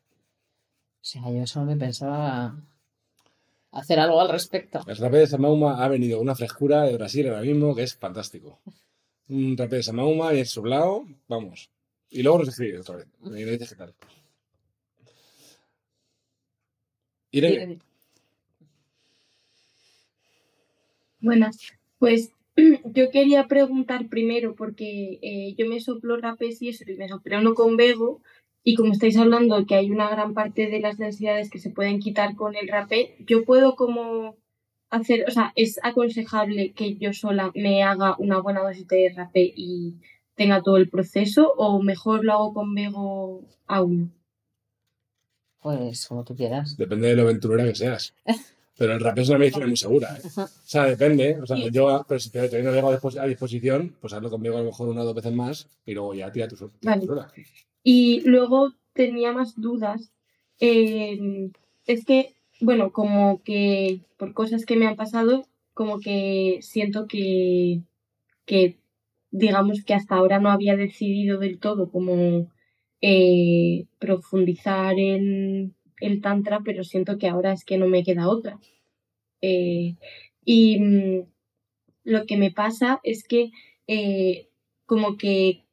O 1.07 1.09
sea, 1.09 1.31
yo 1.31 1.47
solo 1.47 1.67
me 1.67 1.77
pensaba 1.77 2.57
hacer 3.71 4.01
algo 4.01 4.21
al 4.21 4.29
respecto. 4.29 4.81
El 4.89 4.97
rapé 4.97 5.19
de 5.19 5.29
Samauma 5.29 5.85
ha 5.85 5.87
venido 5.87 6.21
una 6.21 6.35
frescura 6.35 6.83
de 6.83 6.97
Brasil 6.97 7.29
ahora 7.29 7.43
mismo 7.43 7.77
que 7.77 7.85
es 7.85 7.97
fantástico. 7.97 8.59
Un 9.29 9.57
rapé 9.57 9.77
de 9.77 9.83
Samauma 9.85 10.35
y 10.35 10.45
su 10.45 10.65
lado, 10.65 11.07
vamos. 11.29 11.71
Y 12.11 12.25
luego 12.25 12.41
nos 12.41 12.49
escribe 12.49 12.81
otra 12.81 12.97
vez. 12.97 13.07
Me 13.21 13.45
dices 13.45 13.69
qué 13.69 13.77
tal. 13.77 13.95
Irene. 17.31 17.79
Buenas. 21.21 21.57
Pues 22.01 22.33
yo 22.85 23.11
quería 23.13 23.47
preguntar 23.47 24.09
primero, 24.09 24.57
porque 24.57 25.21
eh, 25.23 25.55
yo 25.57 25.69
me 25.69 25.79
soplo 25.79 26.17
rapés 26.17 26.61
y 26.63 26.71
eso, 26.71 26.83
y 26.85 26.97
me 26.97 27.09
soplé 27.09 27.39
uno 27.39 27.55
con 27.55 27.77
Vego, 27.77 28.23
y 28.69 28.75
como 28.75 28.93
estáis 28.93 29.17
hablando 29.17 29.65
que 29.65 29.77
hay 29.77 29.93
una 29.93 30.11
gran 30.11 30.35
parte 30.35 30.67
de 30.67 30.81
las 30.81 30.99
densidades 30.99 31.51
que 31.51 31.61
se 31.61 31.71
pueden 31.71 32.01
quitar 32.01 32.35
con 32.35 32.57
el 32.57 32.67
rapé, 32.67 33.15
yo 33.21 33.45
puedo 33.45 33.77
como 33.77 34.35
hacer, 34.91 35.25
o 35.29 35.31
sea, 35.31 35.53
es 35.55 35.79
aconsejable 35.85 36.73
que 36.73 36.97
yo 36.97 37.13
sola 37.13 37.53
me 37.55 37.85
haga 37.85 38.17
una 38.19 38.41
buena 38.41 38.65
dosis 38.65 38.89
de 38.89 39.13
rapé 39.15 39.53
y 39.55 39.95
tenga 40.35 40.63
todo 40.63 40.79
el 40.79 40.91
proceso 40.91 41.53
o 41.57 41.81
mejor 41.81 42.25
lo 42.25 42.33
hago 42.33 42.55
con 42.55 42.75
Vego 42.75 43.45
aún. 43.69 44.13
Pues 45.63 46.09
como 46.09 46.25
tú 46.25 46.35
quieras. 46.35 46.77
Depende 46.77 47.07
de 47.07 47.15
lo 47.15 47.23
aventurera 47.23 47.63
que 47.63 47.77
seas. 47.77 48.15
Pero 48.77 48.95
el 48.95 49.01
rapé 49.01 49.21
es 49.21 49.29
una 49.29 49.39
medicina 49.39 49.69
muy 49.69 49.77
segura. 49.77 50.09
¿eh? 50.17 50.29
O 50.37 50.49
sea, 50.65 50.87
depende. 50.87 51.39
O 51.41 51.47
sea, 51.47 51.57
yo, 51.57 52.05
pero 52.09 52.19
si 52.19 52.31
teniendo 52.31 52.73
Vego 52.73 52.91
a 52.91 53.27
disposición, 53.27 53.95
pues 54.01 54.13
hazlo 54.13 54.29
conmigo 54.29 54.57
a 54.57 54.61
lo 54.61 54.67
mejor 54.67 54.89
una 54.89 55.03
o 55.03 55.05
dos 55.05 55.15
veces 55.15 55.33
más 55.33 55.69
y 55.85 55.95
luego 55.95 56.15
ya 56.15 56.33
tira 56.33 56.49
tu, 56.49 56.69
vale. 56.83 57.07
Y 57.89 58.21
luego 58.29 58.73
tenía 58.95 59.31
más 59.33 59.55
dudas. 59.55 60.11
Eh, 60.59 61.53
es 61.87 62.05
que, 62.05 62.35
bueno, 62.61 62.91
como 62.91 63.45
que 63.45 64.01
por 64.17 64.35
cosas 64.35 64.67
que 64.67 64.75
me 64.75 64.89
han 64.89 64.97
pasado, 64.97 65.47
como 65.73 66.01
que 66.01 66.59
siento 66.63 67.07
que, 67.07 67.83
que 68.45 68.77
digamos 69.31 69.85
que 69.85 69.95
hasta 69.95 70.17
ahora 70.17 70.41
no 70.41 70.51
había 70.51 70.75
decidido 70.75 71.39
del 71.39 71.61
todo 71.61 71.89
como 71.93 72.51
eh, 73.03 73.87
profundizar 74.01 74.99
en 74.99 75.77
el 76.01 76.21
tantra, 76.21 76.63
pero 76.65 76.83
siento 76.83 77.19
que 77.19 77.29
ahora 77.29 77.53
es 77.53 77.65
que 77.65 77.79
no 77.79 77.87
me 77.87 78.03
queda 78.03 78.29
otra. 78.29 78.59
Eh, 79.43 79.95
y 80.45 80.81
mm, 80.81 81.21
lo 82.03 82.27
que 82.27 82.37
me 82.37 82.51
pasa 82.51 82.99
es 83.05 83.23
que 83.23 83.53
como 84.87 85.17
que 85.17 85.66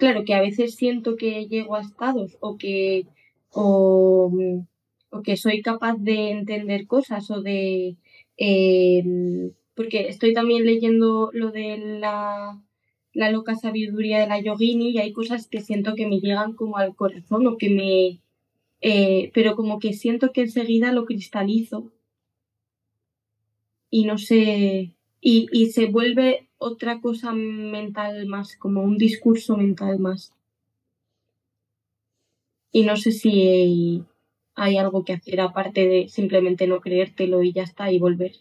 claro, 0.00 0.24
que 0.24 0.34
a 0.34 0.40
veces 0.40 0.74
siento 0.74 1.16
que 1.16 1.46
llego 1.46 1.76
a 1.76 1.82
estados 1.82 2.36
o 2.40 2.56
que, 2.56 3.06
o, 3.52 4.32
que 5.22 5.36
soy 5.36 5.62
capaz 5.62 5.96
de 5.98 6.30
entender 6.30 6.86
cosas 6.86 7.30
o 7.30 7.42
de... 7.42 7.96
Em, 8.36 9.52
porque 9.74 10.08
estoy 10.08 10.32
también 10.34 10.64
leyendo 10.64 11.30
lo 11.32 11.50
de 11.52 11.76
la, 11.78 12.60
la 13.12 13.30
loca 13.30 13.54
sabiduría 13.54 14.20
de 14.20 14.26
la 14.26 14.40
yogini 14.40 14.90
y 14.90 14.98
hay 14.98 15.12
cosas 15.12 15.46
que 15.48 15.60
siento 15.60 15.94
que 15.94 16.06
me 16.06 16.20
llegan 16.20 16.54
como 16.54 16.78
al 16.78 16.96
corazón 16.96 17.46
o 17.46 17.58
que 17.58 17.70
me... 17.70 18.20
Eh, 18.82 19.30
pero 19.34 19.56
como 19.56 19.78
que 19.78 19.92
siento 19.92 20.32
que 20.32 20.42
enseguida 20.42 20.92
lo 20.92 21.04
cristalizo 21.04 21.92
y 23.90 24.04
no 24.04 24.18
sé... 24.18 24.94
Y, 25.20 25.48
y 25.52 25.66
se 25.66 25.86
vuelve 25.86 26.49
otra 26.60 27.00
cosa 27.00 27.32
mental 27.32 28.26
más, 28.26 28.56
como 28.56 28.82
un 28.82 28.98
discurso 28.98 29.56
mental 29.56 29.98
más. 29.98 30.32
Y 32.70 32.84
no 32.84 32.96
sé 32.96 33.10
si 33.10 34.04
hay, 34.54 34.76
algo 34.76 35.04
que 35.04 35.14
hacer 35.14 35.40
aparte 35.40 35.88
de 35.88 36.08
simplemente 36.08 36.68
no 36.68 36.80
creértelo 36.80 37.42
y 37.42 37.52
ya 37.52 37.62
está 37.62 37.90
y 37.90 37.98
volver. 37.98 38.32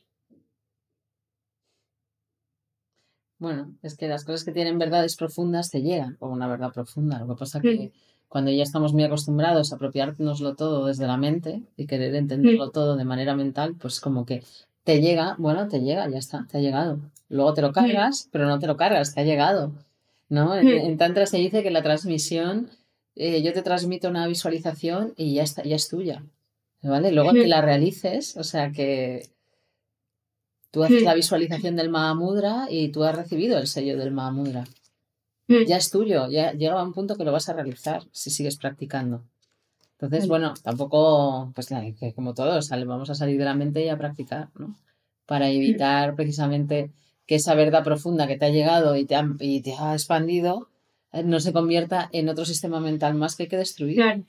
Bueno, 3.40 3.74
es 3.82 3.96
que 3.96 4.10
las 4.10 4.26
cosas 4.26 4.44
que 4.44 4.52
tienen 4.52 4.78
verdades 4.78 5.16
profundas 5.16 5.72
te 5.72 5.82
llegan 5.82 6.16
como 6.16 6.34
una 6.34 6.48
verdad 6.48 6.74
profunda. 6.74 7.20
Lo 7.20 7.28
que 7.30 7.40
pasa 7.40 7.62
que 7.62 7.94
cuando 8.28 8.52
ya 8.52 8.64
estamos 8.64 8.92
muy 8.94 9.06
acostumbrados 9.06 9.72
a 9.72 9.78
apropiárnoslo 9.78 10.56
todo 10.56 10.86
desde 10.88 11.08
la 11.08 11.16
mente 11.16 11.64
y 11.78 11.88
querer 11.88 12.14
entenderlo 12.16 12.70
todo 12.70 12.98
de 12.98 13.06
manera 13.06 13.34
mental, 13.34 13.76
pues 13.80 14.02
como 14.02 14.26
que 14.26 14.44
te 14.90 15.02
llega, 15.02 15.36
bueno, 15.38 15.68
te 15.68 15.82
llega, 15.82 16.10
ya 16.10 16.18
está, 16.18 16.48
te 16.50 16.58
ha 16.58 16.62
llegado. 16.62 17.00
Luego 17.28 17.54
te 17.54 17.62
lo 17.62 17.72
cargas, 17.72 18.28
pero 18.32 18.48
no 18.48 18.58
te 18.58 18.66
lo 18.66 18.76
cargas, 18.76 19.14
te 19.14 19.22
ha 19.22 19.24
llegado. 19.24 19.72
¿no? 20.30 20.56
En, 20.56 20.98
Tantra 20.98 21.28
se 21.28 21.38
dice 21.38 21.62
que 21.62 21.70
la 21.70 21.84
transmisión, 21.84 22.72
eh, 23.16 23.44
yo 23.44 23.54
te 23.54 23.62
transmito 23.62 24.10
una 24.10 24.26
visualización 24.26 25.14
y 25.16 25.36
ya, 25.36 25.44
está, 25.44 25.62
ya 25.62 25.76
es 25.76 25.90
tuya. 25.90 26.24
¿Vale? 26.82 27.12
Luego 27.12 27.34
que 27.34 27.46
la 27.46 27.62
realices, 27.62 28.36
o 28.36 28.44
sea 28.44 28.72
que 28.72 29.28
tú 30.72 30.84
haces 30.84 31.04
la 31.04 31.14
visualización 31.14 31.76
del 31.76 31.90
Mahamudra 31.90 32.66
y 32.68 32.90
tú 32.90 33.04
has 33.04 33.16
recibido 33.16 33.60
el 33.60 33.68
sello 33.68 33.96
del 33.96 34.10
Mahamudra. 34.10 34.66
Ya 35.68 35.78
es 35.78 35.92
tuyo, 35.92 36.32
ya 36.32 36.54
llega 36.54 36.80
a 36.80 36.84
un 36.84 36.94
punto 36.94 37.16
que 37.16 37.26
lo 37.26 37.32
vas 37.32 37.48
a 37.48 37.54
realizar 37.54 38.02
si 38.12 38.32
sigues 38.32 38.58
practicando. 38.58 39.24
Entonces, 40.02 40.30
bueno, 40.30 40.54
tampoco, 40.64 41.52
pues 41.54 41.70
como 42.16 42.34
todos, 42.34 42.70
vamos 42.70 43.10
a 43.10 43.16
salir 43.16 43.38
de 43.38 43.46
la 43.46 43.54
mente 43.54 43.84
y 43.84 43.90
a 43.90 43.98
practicar, 43.98 44.48
¿no? 44.58 44.76
Para 45.26 45.50
evitar 45.50 46.16
precisamente 46.16 46.92
que 47.26 47.36
esa 47.36 47.54
verdad 47.54 47.84
profunda 47.84 48.26
que 48.26 48.38
te 48.38 48.46
ha 48.46 48.50
llegado 48.50 48.96
y 48.96 49.06
te 49.06 49.16
ha, 49.16 49.28
y 49.40 49.62
te 49.62 49.74
ha 49.78 49.94
expandido 49.94 50.70
eh, 51.12 51.24
no 51.24 51.40
se 51.40 51.54
convierta 51.54 52.10
en 52.12 52.30
otro 52.30 52.46
sistema 52.46 52.80
mental 52.80 53.16
más 53.16 53.36
que 53.36 53.44
hay 53.44 53.50
que 53.50 53.58
destruir. 53.58 54.26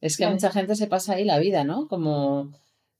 Es 0.00 0.16
que 0.16 0.24
a 0.24 0.30
mucha 0.30 0.50
gente 0.50 0.74
se 0.76 0.86
pasa 0.86 1.14
ahí 1.14 1.24
la 1.24 1.38
vida, 1.38 1.64
¿no? 1.64 1.88
Como... 1.88 2.52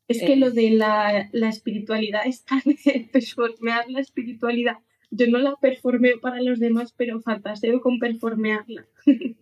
Es 0.09 0.21
que 0.21 0.37
lo 0.37 0.49
eh, 0.49 0.51
de 0.51 0.71
la, 0.71 1.29
la 1.33 1.49
espiritualidad 1.49 2.23
es 2.27 2.45
tan 2.45 2.61
performear 3.13 3.89
la 3.89 4.01
espiritualidad. 4.01 4.77
Yo 5.11 5.27
no 5.29 5.39
la 5.39 5.57
performeo 5.57 6.21
para 6.21 6.43
los 6.43 6.59
demás, 6.59 6.93
pero 6.97 7.21
fantaseo 7.21 7.81
con 7.81 7.99
performearla. 7.99 8.87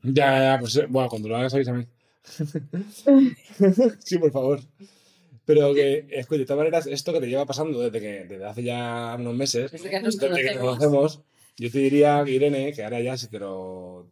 ya, 0.03 0.39
ya, 0.39 0.57
pues 0.61 0.77
eh, 0.77 0.87
bueno, 0.89 1.09
cuando 1.09 1.29
lo 1.29 1.37
hagas 1.37 1.55
avísame. 1.55 1.89
sí, 4.05 4.19
por 4.19 4.31
favor. 4.31 4.61
Pero 5.45 5.73
que, 5.73 6.07
escucha, 6.11 6.41
de 6.41 6.45
todas 6.45 6.59
maneras, 6.59 6.87
esto 6.87 7.13
que 7.13 7.21
te 7.21 7.27
lleva 7.27 7.47
pasando 7.47 7.81
desde 7.81 8.01
que 8.01 8.25
desde 8.25 8.45
hace 8.45 8.63
ya 8.63 9.17
unos 9.19 9.35
meses, 9.35 9.73
desde 9.73 9.89
que 9.89 10.01
nos, 10.01 10.17
conocemos. 10.17 11.23
yo 11.57 11.71
te 11.71 11.79
diría, 11.79 12.23
Irene, 12.27 12.73
que 12.75 12.85
ahora 12.85 13.01
ya 13.01 13.17
si 13.17 13.29
te 13.29 13.39
lo 13.39 14.11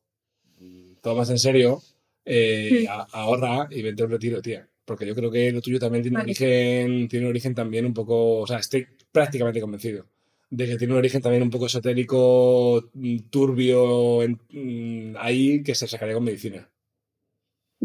tomas 1.02 1.28
en 1.30 1.38
serio, 1.38 1.82
eh, 2.24 2.86
ahorra 3.12 3.68
y 3.70 3.82
vente 3.82 4.02
a 4.02 4.06
un 4.06 4.12
retiro, 4.12 4.40
tía. 4.40 4.66
Porque 4.84 5.06
yo 5.06 5.14
creo 5.14 5.30
que 5.30 5.52
lo 5.52 5.60
tuyo 5.60 5.78
también 5.78 6.02
tiene, 6.02 6.18
un 6.18 6.22
origen, 6.22 7.08
tiene 7.08 7.26
un 7.26 7.30
origen 7.30 7.54
también 7.54 7.84
un 7.84 7.92
poco, 7.92 8.38
o 8.38 8.46
sea, 8.46 8.58
estoy 8.58 8.86
prácticamente 9.12 9.60
convencido 9.60 10.06
de 10.50 10.66
que 10.66 10.76
tiene 10.76 10.92
un 10.92 10.98
origen 10.98 11.20
también 11.20 11.42
un 11.42 11.50
poco 11.50 11.66
esotérico, 11.66 12.90
mm, 12.94 13.18
turbio, 13.30 14.20
mm, 14.50 15.16
ahí, 15.18 15.62
que 15.62 15.74
se 15.74 15.86
sacaría 15.88 16.14
con 16.14 16.24
medicina. 16.24 16.68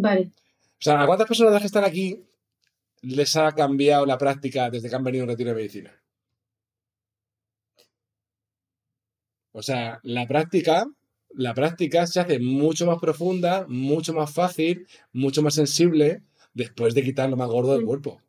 Vale. 0.01 0.31
O 0.33 0.83
sea, 0.83 1.01
¿a 1.01 1.05
cuántas 1.05 1.27
personas 1.27 1.59
que 1.61 1.67
están 1.67 1.83
aquí 1.83 2.23
les 3.01 3.35
ha 3.35 3.51
cambiado 3.53 4.05
la 4.05 4.17
práctica 4.17 4.69
desde 4.69 4.89
que 4.89 4.95
han 4.95 5.03
venido 5.03 5.23
a 5.23 5.25
un 5.25 5.29
retiro 5.29 5.49
de 5.51 5.55
medicina? 5.55 5.91
O 9.53 9.61
sea, 9.61 9.99
la 10.03 10.27
práctica, 10.27 10.85
la 11.31 11.53
práctica 11.53 12.07
se 12.07 12.19
hace 12.19 12.39
mucho 12.39 12.85
más 12.85 12.99
profunda, 12.99 13.65
mucho 13.67 14.13
más 14.13 14.31
fácil, 14.33 14.87
mucho 15.11 15.41
más 15.41 15.55
sensible 15.55 16.23
después 16.53 16.93
de 16.93 17.03
quitar 17.03 17.29
lo 17.29 17.37
más 17.37 17.49
gordo 17.49 17.73
del 17.73 17.83
Mm. 17.83 17.87
cuerpo. 17.87 18.21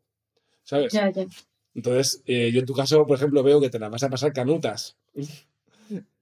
¿Sabes? 0.64 0.92
Ya, 0.92 1.10
ya. 1.10 1.26
Entonces, 1.74 2.22
eh, 2.26 2.50
yo 2.52 2.60
en 2.60 2.66
tu 2.66 2.74
caso, 2.74 3.06
por 3.06 3.16
ejemplo, 3.16 3.42
veo 3.42 3.60
que 3.60 3.70
te 3.70 3.78
la 3.78 3.88
vas 3.88 4.02
a 4.02 4.10
pasar 4.10 4.32
canutas. 4.32 4.96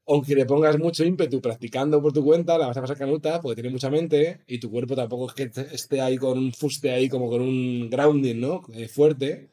Aunque 0.07 0.35
le 0.35 0.45
pongas 0.45 0.77
mucho 0.79 1.05
ímpetu 1.05 1.41
practicando 1.41 2.03
por 2.03 2.13
tu 2.13 2.25
cuenta, 2.25 2.59
la 2.59 2.67
vas 2.67 2.77
a 2.77 2.81
pasar 2.81 2.97
canuta 2.99 3.41
porque 3.41 3.57
tiene 3.63 3.71
mucha 3.71 3.91
mente 3.91 4.41
y 4.47 4.59
tu 4.59 4.71
cuerpo 4.71 4.97
tampoco 4.97 5.29
es 5.29 5.35
que 5.35 5.51
esté 5.73 6.01
ahí 6.01 6.17
con 6.17 6.37
un 6.37 6.53
fuste 6.53 6.91
ahí 6.91 7.09
como 7.09 7.29
con 7.31 7.43
un 7.43 7.89
grounding, 7.91 8.41
¿no? 8.41 8.63
Eh, 8.75 8.89
fuerte. 8.89 9.51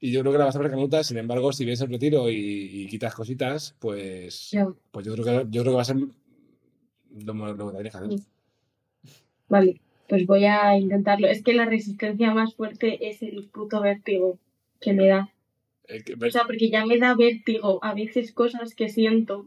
Y 0.00 0.10
yo 0.10 0.20
creo 0.20 0.32
que 0.32 0.38
la 0.38 0.46
vas 0.46 0.56
a 0.56 0.58
pasar 0.58 0.70
canuta, 0.72 1.04
sin 1.04 1.18
embargo, 1.18 1.52
si 1.52 1.64
vienes 1.64 1.82
al 1.82 1.90
retiro 1.90 2.28
y, 2.30 2.34
y 2.36 2.86
quitas 2.88 3.14
cositas, 3.14 3.76
pues, 3.78 4.50
Ya. 4.50 4.66
pues 4.90 5.04
yo 5.06 5.12
creo 5.12 5.24
que 5.24 5.46
yo 5.50 5.60
creo 5.62 5.72
que 5.72 5.76
va 5.76 5.82
a 5.82 5.84
ser 5.84 5.96
lo, 5.96 7.34
lo 7.34 7.72
que 7.78 7.88
hacer. 7.88 8.02
Vale, 9.48 9.80
pues 10.08 10.26
voy 10.26 10.44
a 10.44 10.76
intentarlo. 10.78 11.26
Es 11.28 11.42
que 11.42 11.52
la 11.52 11.66
resistencia 11.66 12.32
más 12.32 12.54
fuerte 12.54 13.08
es 13.10 13.22
el 13.22 13.48
puto 13.48 13.80
vértigo 13.80 14.38
que 14.80 14.92
me 14.92 15.06
da. 15.08 15.32
Eh, 15.88 16.02
que- 16.04 16.14
O 16.14 16.30
sea, 16.30 16.44
porque 16.46 16.70
ya 16.70 16.86
me 16.86 16.98
da 16.98 17.14
vértigo 17.14 17.78
a 17.82 17.94
veces 17.94 18.32
cosas 18.32 18.74
que 18.74 18.88
siento. 18.88 19.46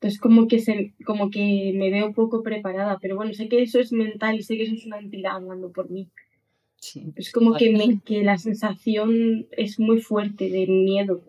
Entonces 0.00 0.18
como 0.18 0.48
que 0.48 0.60
se, 0.60 0.94
como 1.04 1.30
que 1.30 1.72
me 1.74 1.90
veo 1.90 2.14
poco 2.14 2.42
preparada. 2.42 2.98
Pero 3.02 3.16
bueno, 3.16 3.34
sé 3.34 3.48
que 3.50 3.62
eso 3.62 3.78
es 3.78 3.92
mental 3.92 4.36
y 4.36 4.42
sé 4.42 4.56
que 4.56 4.62
eso 4.62 4.74
es 4.74 4.86
una 4.86 4.98
entidad 4.98 5.36
hablando 5.36 5.70
por 5.70 5.90
mí. 5.90 6.08
Sí. 6.78 7.12
Es 7.16 7.30
como 7.30 7.54
que, 7.56 7.70
me, 7.70 8.00
que 8.02 8.22
la 8.24 8.38
sensación 8.38 9.46
es 9.50 9.78
muy 9.78 10.00
fuerte 10.00 10.48
de 10.48 10.66
miedo. 10.66 11.22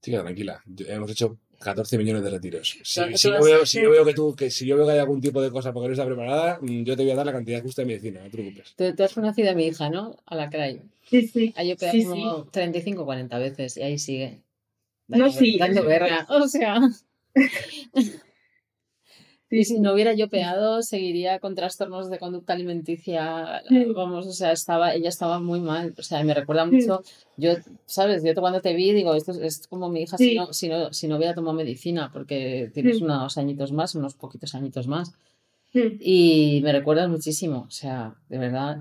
Chica, 0.00 0.22
tranquila. 0.22 0.62
Yo- 0.64 0.86
Hemos 0.86 1.10
hecho 1.10 1.38
14 1.58 1.98
millones 1.98 2.22
de 2.22 2.30
retiros. 2.30 2.78
Si, 2.84 2.94
Claro, 3.00 3.16
si 3.16 3.28
yo 3.28 3.42
veo, 3.42 3.66
si 3.66 3.82
yo 3.82 3.90
veo 3.90 4.04
que 4.04 4.14
tú, 4.14 4.34
que 4.36 4.48
si 4.50 4.64
yo 4.66 4.76
veo 4.76 4.86
que 4.86 4.92
hay 4.92 4.98
algún 5.00 5.20
tipo 5.20 5.42
de 5.42 5.50
cosa 5.50 5.72
porque 5.72 5.88
no 5.88 5.92
está 5.94 6.06
preparada, 6.06 6.60
mm, 6.62 6.84
yo 6.84 6.96
te 6.96 7.02
voy 7.02 7.10
a 7.10 7.16
dar 7.16 7.26
la 7.26 7.32
cantidad 7.32 7.60
justa 7.62 7.82
de 7.82 7.86
medicina, 7.86 8.20
no 8.20 8.26
te 8.30 8.38
preocupes. 8.38 8.74
Tú, 8.76 8.94
tú 8.94 9.02
has 9.02 9.12
conocido 9.12 9.50
a 9.50 9.54
mi 9.54 9.66
hija, 9.66 9.90
¿no? 9.90 10.16
A 10.24 10.36
la 10.36 10.48
Cray. 10.48 10.80
Sí, 11.10 11.26
sí. 11.26 11.52
Ha 11.56 11.62
operado 11.64 11.98
Sí, 11.98 12.04
como 12.04 12.44
35 12.44 13.02
o 13.02 13.04
40 13.04 13.38
veces 13.40 13.76
y 13.76 13.82
ahí 13.82 13.98
sigue. 13.98 14.38
No, 15.08 15.30
sí. 15.32 15.58
Dando 15.58 15.84
guerra. 15.84 16.26
O 16.28 16.46
sea. 16.46 16.80
Y 19.52 19.64
si 19.64 19.80
no 19.80 19.92
hubiera 19.94 20.14
yo 20.14 20.28
peado, 20.28 20.80
seguiría 20.80 21.40
con 21.40 21.56
trastornos 21.56 22.08
de 22.08 22.20
conducta 22.20 22.52
alimenticia. 22.52 23.62
Sí. 23.68 23.84
Vamos, 23.96 24.28
o 24.28 24.32
sea, 24.32 24.52
estaba, 24.52 24.94
ella 24.94 25.08
estaba 25.08 25.40
muy 25.40 25.58
mal. 25.60 25.92
O 25.98 26.02
sea, 26.02 26.22
me 26.22 26.34
recuerda 26.34 26.66
Sí. 26.66 26.76
mucho. 26.76 27.02
Yo, 27.36 27.54
¿sabes? 27.84 28.22
Yo 28.22 28.32
cuando 28.36 28.60
te 28.60 28.74
vi, 28.74 28.92
digo, 28.92 29.12
esto 29.14 29.32
es, 29.32 29.66
como 29.66 29.88
mi 29.88 30.02
hija 30.02 30.16
si 30.18 30.30
Sí. 30.30 30.34
no, 30.36 30.52
si, 30.52 30.68
no, 30.68 30.92
si 30.92 31.08
no 31.08 31.16
hubiera 31.16 31.34
tomado 31.34 31.56
medicina, 31.56 32.10
porque 32.12 32.70
tienes 32.72 33.00
unos 33.02 33.36
añitos 33.38 33.72
más, 33.72 33.96
unos 33.96 34.14
poquitos 34.14 34.54
añitos 34.54 34.86
más. 34.86 35.12
Y 35.72 36.60
me 36.62 36.70
recuerdas 36.72 37.08
muchísimo. 37.08 37.64
O 37.66 37.70
sea, 37.70 38.14
de 38.28 38.38
verdad, 38.38 38.78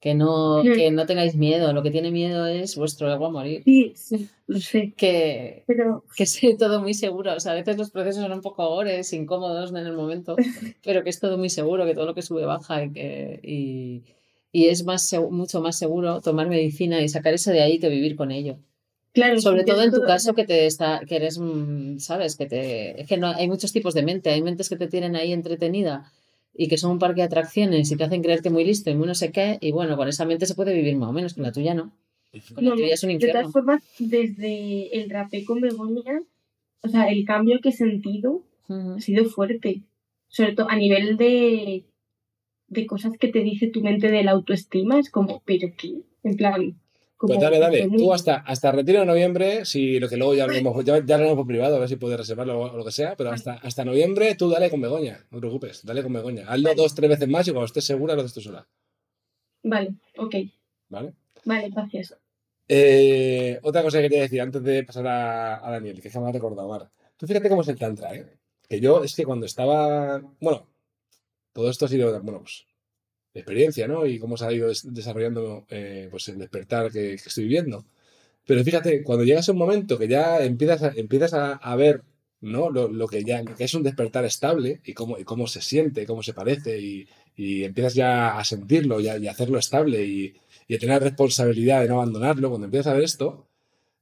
que 0.00 0.14
no, 0.14 0.62
Mm. 0.62 0.72
que 0.74 0.90
no 0.90 1.06
tengáis 1.06 1.34
miedo. 1.36 1.72
Lo 1.72 1.82
que 1.82 1.90
tiene 1.90 2.10
miedo 2.10 2.46
es 2.46 2.76
vuestro 2.76 3.12
ego 3.12 3.26
a 3.26 3.30
morir. 3.30 3.62
Sí, 3.64 3.92
sí, 3.96 4.28
lo 4.46 4.58
sé. 4.60 4.92
Que, 4.96 5.64
Pero 5.66 6.04
que 6.16 6.24
sea 6.26 6.56
todo 6.56 6.80
muy 6.80 6.94
seguro. 6.94 7.34
O 7.34 7.40
sea, 7.40 7.52
a 7.52 7.54
veces 7.56 7.76
los 7.76 7.90
procesos 7.90 8.22
son 8.22 8.32
un 8.32 8.40
poco 8.40 8.66
gores, 8.68 9.12
incómodos 9.12 9.70
en 9.70 9.76
el 9.78 9.92
momento, 9.94 10.36
pero 10.84 11.02
que 11.02 11.10
es 11.10 11.18
todo 11.18 11.36
muy 11.38 11.50
seguro, 11.50 11.84
que 11.84 11.94
todo 11.94 12.06
lo 12.06 12.14
que 12.14 12.22
sube 12.22 12.44
baja 12.44 12.84
y 12.84 12.92
que 12.92 13.40
y, 13.42 14.02
y 14.52 14.68
es 14.68 14.84
más 14.84 15.12
mucho 15.30 15.60
más 15.60 15.76
seguro 15.76 16.20
tomar 16.20 16.48
medicina 16.48 17.02
y 17.02 17.08
sacar 17.08 17.34
eso 17.34 17.50
de 17.50 17.60
ahí 17.62 17.78
que 17.80 17.88
vivir 17.88 18.14
con 18.16 18.30
ello. 18.30 18.56
claro, 19.12 19.40
Sobre 19.40 19.62
sí 19.62 19.66
todo 19.66 19.82
en 19.82 19.90
tu 19.90 19.96
todo- 19.96 20.06
caso 20.06 20.32
que 20.34 20.44
te 20.46 20.66
está, 20.66 21.00
que 21.08 21.16
eres, 21.16 21.38
mm, 21.40 21.98
sabes, 21.98 22.36
que 22.36 22.46
te, 22.46 23.00
es 23.00 23.08
que 23.08 23.16
no, 23.16 23.26
hay 23.28 23.48
muchos 23.48 23.72
tipos 23.72 23.94
de 23.94 24.02
mente, 24.04 24.30
hay 24.30 24.42
mentes 24.42 24.68
que 24.68 24.76
te 24.76 24.86
tienen 24.86 25.16
ahí 25.16 25.32
entretenida 25.32 26.12
y 26.60 26.68
que 26.68 26.76
son 26.76 26.90
un 26.92 26.98
parque 26.98 27.22
de 27.22 27.26
atracciones 27.28 27.90
y 27.92 27.96
te 27.96 28.04
hacen 28.04 28.22
creerte 28.22 28.50
muy 28.50 28.64
listo 28.64 28.90
y 28.90 28.94
muy 28.96 29.06
no 29.06 29.14
sé 29.14 29.32
qué, 29.32 29.58
y 29.62 29.72
bueno, 29.72 29.96
con 29.96 30.08
esa 30.08 30.26
mente 30.26 30.44
se 30.46 30.54
puede 30.56 30.74
vivir 30.74 30.96
más 30.96 31.08
o 31.10 31.12
menos, 31.14 31.34
con 31.34 31.44
la 31.44 31.52
tuya 31.52 31.72
no. 31.74 31.92
Con 32.54 32.64
la 32.64 32.70
No, 32.70 32.76
tuya 32.76 32.94
es 32.94 33.02
un 33.04 33.08
de 33.08 33.14
infierno. 33.14 33.40
todas 33.40 33.52
formas, 33.52 33.82
desde 33.98 34.98
el 35.00 35.08
rapé 35.08 35.44
con 35.46 35.60
Begoña, 35.62 36.20
o 36.82 36.88
sea, 36.88 37.04
el 37.08 37.24
cambio 37.24 37.60
que 37.62 37.70
he 37.70 37.72
sentido 37.72 38.42
ha 38.96 39.00
sido 39.00 39.24
fuerte. 39.24 39.82
Sobre 40.28 40.52
todo 40.54 40.68
a 40.68 40.76
nivel 40.76 41.16
de, 41.16 41.84
de 42.68 42.86
cosas 42.86 43.12
que 43.18 43.28
te 43.28 43.40
dice 43.40 43.68
tu 43.68 43.80
mente 43.82 44.10
de 44.10 44.22
la 44.24 44.32
autoestima, 44.32 44.98
es 44.98 45.10
como, 45.10 45.42
¿pero 45.46 45.68
qué? 45.78 46.02
En 46.24 46.36
plan. 46.36 46.78
Pues 47.20 47.40
dale, 47.40 47.58
dale. 47.58 47.88
Tú 47.96 48.12
hasta, 48.12 48.36
hasta 48.36 48.70
retiro 48.70 49.00
de 49.00 49.06
noviembre, 49.06 49.64
si 49.64 49.98
lo 49.98 50.08
que 50.08 50.16
luego 50.16 50.34
ya 50.34 50.44
hablaremos, 50.44 50.84
ya, 50.84 51.04
ya 51.04 51.14
hablaremos 51.16 51.36
por 51.36 51.46
privado, 51.48 51.74
a 51.76 51.78
ver 51.80 51.88
si 51.88 51.96
puedes 51.96 52.16
reservarlo 52.16 52.60
o 52.60 52.76
lo 52.76 52.84
que 52.84 52.92
sea, 52.92 53.16
pero 53.16 53.30
hasta, 53.30 53.54
hasta 53.54 53.84
noviembre 53.84 54.36
tú 54.36 54.48
dale 54.48 54.70
con 54.70 54.80
Begoña, 54.80 55.26
no 55.30 55.38
te 55.38 55.40
preocupes, 55.40 55.84
dale 55.84 56.02
con 56.04 56.12
Begoña. 56.12 56.44
Hazlo 56.48 56.68
Vale. 56.68 56.76
dos, 56.76 56.94
tres 56.94 57.10
veces 57.10 57.28
más 57.28 57.48
y 57.48 57.50
cuando 57.50 57.66
estés 57.66 57.84
segura 57.84 58.14
lo 58.14 58.20
haces 58.20 58.34
tú 58.34 58.40
sola, 58.40 58.66
Vale, 59.64 59.94
ok. 60.16 60.34
¿vale? 60.88 61.14
Vale, 61.44 61.70
gracias. 61.70 62.16
Eh, 62.68 63.58
otra 63.62 63.82
cosa 63.82 63.98
que 63.98 64.04
quería 64.04 64.22
decir 64.22 64.40
antes 64.40 64.62
de 64.62 64.84
pasar 64.84 65.06
a, 65.08 65.66
a 65.66 65.70
Daniel, 65.72 66.00
que 66.00 66.10
jamás 66.10 66.30
he 66.30 66.32
recordado, 66.34 66.68
Mar. 66.68 66.88
Tú 67.16 67.26
fíjate 67.26 67.48
cómo 67.48 67.62
es 67.62 67.68
el 67.68 67.78
Tantra, 67.78 68.14
¿eh? 68.14 68.26
Que 68.68 68.78
yo 68.80 69.02
es 69.02 69.16
que 69.16 69.24
cuando 69.24 69.46
estaba. 69.46 70.20
Bueno, 70.40 70.68
todo 71.52 71.68
esto 71.70 71.86
ha 71.86 71.88
sido, 71.88 72.12
bueno, 72.22 72.40
pues, 72.42 72.66
experiencia, 73.40 73.88
¿no? 73.88 74.06
Y 74.06 74.18
cómo 74.18 74.36
se 74.36 74.46
ha 74.46 74.52
ido 74.52 74.68
des- 74.68 74.92
desarrollando 74.92 75.66
eh, 75.70 76.08
pues 76.10 76.28
el 76.28 76.38
despertar 76.38 76.90
que, 76.92 77.14
estoy 77.14 77.44
viviendo. 77.44 77.84
Pero 78.46 78.64
fíjate, 78.64 79.02
cuando 79.04 79.24
llegas 79.24 79.48
a 79.48 79.52
un 79.52 79.58
momento 79.58 79.98
que 79.98 80.08
ya 80.08 80.42
empiezas 80.44 80.82
a, 80.82 80.92
empiezas 80.96 81.34
a, 81.34 81.76
ver, 81.76 82.02
¿no? 82.40 82.70
Lo, 82.70 83.08
que 83.08 83.24
ya 83.24 83.42
es 83.58 83.74
un 83.74 83.82
despertar 83.82 84.24
estable 84.24 84.80
y 84.84 84.94
cómo, 84.94 85.18
y 85.18 85.24
cómo 85.24 85.46
se 85.46 85.60
siente, 85.62 86.06
cómo 86.06 86.22
se 86.22 86.34
parece, 86.34 86.80
y, 86.80 87.08
empiezas 87.64 87.94
ya 87.94 88.38
a 88.38 88.44
sentirlo 88.44 89.00
y 89.00 89.08
a, 89.08 89.30
hacerlo 89.30 89.58
estable 89.58 90.04
y, 90.04 90.34
y 90.66 90.74
a 90.74 90.78
tener 90.78 91.02
responsabilidad 91.02 91.82
de 91.82 91.88
no 91.88 91.96
abandonarlo, 91.96 92.50
cuando 92.50 92.66
empiezas 92.66 92.92
a 92.92 92.94
ver 92.94 93.04
esto, 93.04 93.48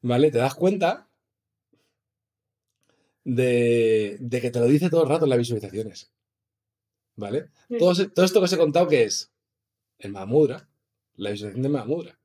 ¿vale? 0.02 0.30
Te 0.30 0.38
das 0.38 0.54
cuenta 0.54 1.08
de, 3.24 4.16
de 4.20 4.40
que 4.40 4.50
te 4.50 4.60
lo 4.60 4.66
dice 4.66 4.88
todo 4.90 5.02
el 5.02 5.08
rato 5.08 5.24
en 5.24 5.30
las 5.30 5.38
visualizaciones. 5.38 6.10
¿Vale? 7.16 7.46
Todo, 7.78 7.94
todo 8.10 8.24
esto 8.24 8.40
que 8.40 8.44
os 8.44 8.52
he 8.52 8.58
contado, 8.58 8.88
¿qué 8.88 9.04
es? 9.04 9.30
El 9.98 10.12
Mahamudra. 10.12 10.68
La 11.16 11.30
visualización 11.30 11.62
de 11.62 11.68
Mahamudra. 11.70 12.18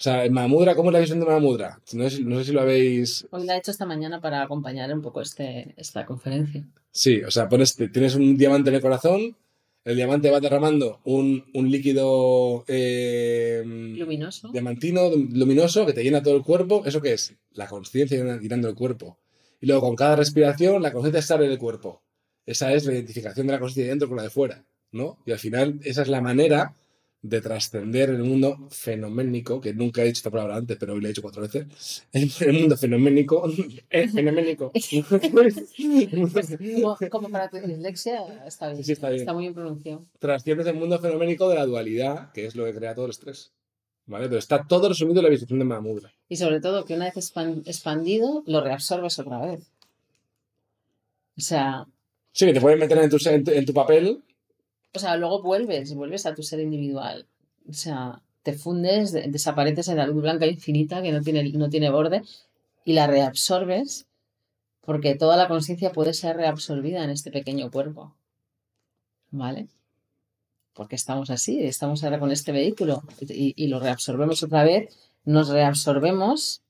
sea, 0.02 0.24
el 0.24 0.30
Mahamudra, 0.30 0.74
¿cómo 0.74 0.90
es 0.90 0.94
la 0.94 1.00
visión 1.00 1.20
de 1.20 1.26
Mahamudra? 1.26 1.80
No 1.92 2.08
sé, 2.08 2.16
si- 2.16 2.24
no 2.24 2.38
sé 2.38 2.44
si 2.46 2.52
lo 2.52 2.60
habéis. 2.60 3.26
Hoy 3.30 3.44
la 3.44 3.56
he 3.56 3.58
hecho 3.58 3.70
esta 3.72 3.84
mañana 3.84 4.20
para 4.20 4.42
acompañar 4.42 4.92
un 4.94 5.02
poco 5.02 5.20
este, 5.20 5.74
esta 5.76 6.06
conferencia. 6.06 6.64
Sí, 6.90 7.20
o 7.22 7.30
sea, 7.30 7.48
pones, 7.48 7.74
tienes 7.76 8.14
un 8.14 8.36
diamante 8.38 8.70
en 8.70 8.76
el 8.76 8.80
corazón, 8.80 9.36
el 9.84 9.96
diamante 9.96 10.30
va 10.30 10.40
derramando 10.40 11.00
un, 11.04 11.44
un 11.52 11.70
líquido 11.70 12.64
eh, 12.68 13.62
Luminoso. 13.64 14.50
diamantino, 14.52 15.10
luminoso, 15.14 15.84
que 15.84 15.92
te 15.92 16.02
llena 16.04 16.22
todo 16.22 16.36
el 16.36 16.42
cuerpo. 16.42 16.82
¿Eso 16.86 17.00
qué 17.02 17.12
es? 17.14 17.34
La 17.52 17.66
conciencia 17.66 18.16
llena- 18.18 18.38
llenando 18.40 18.68
el 18.68 18.74
cuerpo. 18.76 19.18
Y 19.60 19.66
luego 19.66 19.82
con 19.82 19.96
cada 19.96 20.14
respiración, 20.16 20.80
la 20.80 20.92
conciencia 20.92 21.22
sale 21.22 21.48
del 21.48 21.58
cuerpo. 21.58 22.02
Esa 22.48 22.72
es 22.72 22.86
la 22.86 22.92
identificación 22.94 23.46
de 23.46 23.52
la 23.52 23.58
conciencia 23.58 23.84
de 23.84 23.90
dentro 23.90 24.08
con 24.08 24.16
la 24.16 24.22
de 24.22 24.30
fuera, 24.30 24.64
¿no? 24.92 25.18
Y 25.26 25.32
al 25.32 25.38
final, 25.38 25.80
esa 25.84 26.00
es 26.02 26.08
la 26.08 26.20
manera 26.22 26.74
de 27.20 27.40
trascender 27.40 28.10
el 28.10 28.22
mundo 28.22 28.68
fenoménico, 28.70 29.60
que 29.60 29.74
nunca 29.74 30.00
he 30.02 30.06
dicho 30.06 30.20
esta 30.20 30.30
palabra 30.30 30.56
antes, 30.56 30.76
pero 30.78 30.94
hoy 30.94 31.00
la 31.00 31.08
he 31.08 31.10
dicho 31.10 31.20
cuatro 31.20 31.42
veces. 31.42 31.66
El, 32.12 32.30
el 32.40 32.52
mundo 32.60 32.76
fenoménico. 32.76 33.50
eh, 33.90 34.08
fenoménico. 34.08 34.72
Como, 36.80 36.96
como 37.10 37.28
para 37.28 37.48
tu 37.50 37.56
dislexia, 37.58 38.44
está 38.46 38.70
bien. 38.70 38.84
Sí, 38.84 38.92
está 38.92 39.08
bien. 39.10 39.20
Está 39.20 39.32
muy 39.34 39.42
bien 39.44 39.54
pronunciado. 39.54 40.06
trasciendes 40.18 40.66
el 40.68 40.76
mundo 40.76 40.98
fenoménico 40.98 41.48
de 41.48 41.56
la 41.56 41.66
dualidad, 41.66 42.32
que 42.32 42.46
es 42.46 42.54
lo 42.56 42.64
que 42.64 42.74
crea 42.74 42.94
todo 42.94 43.06
el 43.06 43.10
estrés. 43.10 43.52
¿Vale? 44.06 44.26
Pero 44.28 44.38
está 44.38 44.64
todo 44.66 44.88
resumido 44.88 45.20
en 45.20 45.24
la 45.24 45.28
visualización 45.30 45.58
de 45.58 45.64
Mahamudra. 45.66 46.12
Y 46.30 46.36
sobre 46.36 46.60
todo 46.60 46.84
que 46.86 46.94
una 46.94 47.04
vez 47.06 47.16
expan- 47.16 47.62
expandido, 47.66 48.42
lo 48.46 48.62
reabsorbes 48.62 49.18
otra 49.18 49.38
vez. 49.44 49.70
O 51.36 51.40
sea, 51.42 51.86
Sí, 52.38 52.46
que 52.46 52.52
te 52.52 52.60
puedes 52.60 52.78
meter 52.78 52.98
en 52.98 53.10
tu, 53.66 53.74
papel. 53.74 54.22
o 54.94 54.98
sea, 55.00 55.16
luego 55.16 55.42
vuelves, 55.42 55.92
vuelves 55.92 56.24
a 56.24 56.36
tu 56.36 56.44
ser 56.44 56.60
individual. 56.60 57.26
O 57.68 57.72
sea, 57.72 58.22
te 58.44 58.52
fundes, 58.52 59.10
de- 59.10 59.26
desapareces 59.26 59.88
en 59.88 59.96
la 59.96 60.06
luz 60.06 60.22
blanca 60.22 60.46
infinita 60.46 61.02
que 61.02 61.10
no 61.10 61.20
tiene, 61.20 61.42
no 61.54 61.68
tiene 61.68 61.90
borde 61.90 62.22
y 62.84 62.92
la 62.92 63.08
reabsorbes 63.08 64.06
porque 64.82 65.16
toda 65.16 65.36
la 65.36 65.48
conciencia 65.48 65.90
puede 65.90 66.14
ser 66.14 66.36
reabsorbida 66.36 67.02
en 67.02 67.10
este 67.10 67.32
pequeño 67.32 67.72
cuerpo. 67.72 68.14
¿Vale? 69.32 69.66
Porque 70.74 70.94
estamos 70.94 71.30
así, 71.30 71.60
estamos 71.64 72.04
ahora 72.04 72.20
con 72.20 72.30
este 72.30 72.52
vehículo 72.52 73.02
y 73.20 73.66
lo 73.66 73.80
reabsorbemos 73.80 74.44
otra 74.44 74.62
vez, 74.62 74.96
nos 75.24 75.48
reabsorbemos 75.48 76.62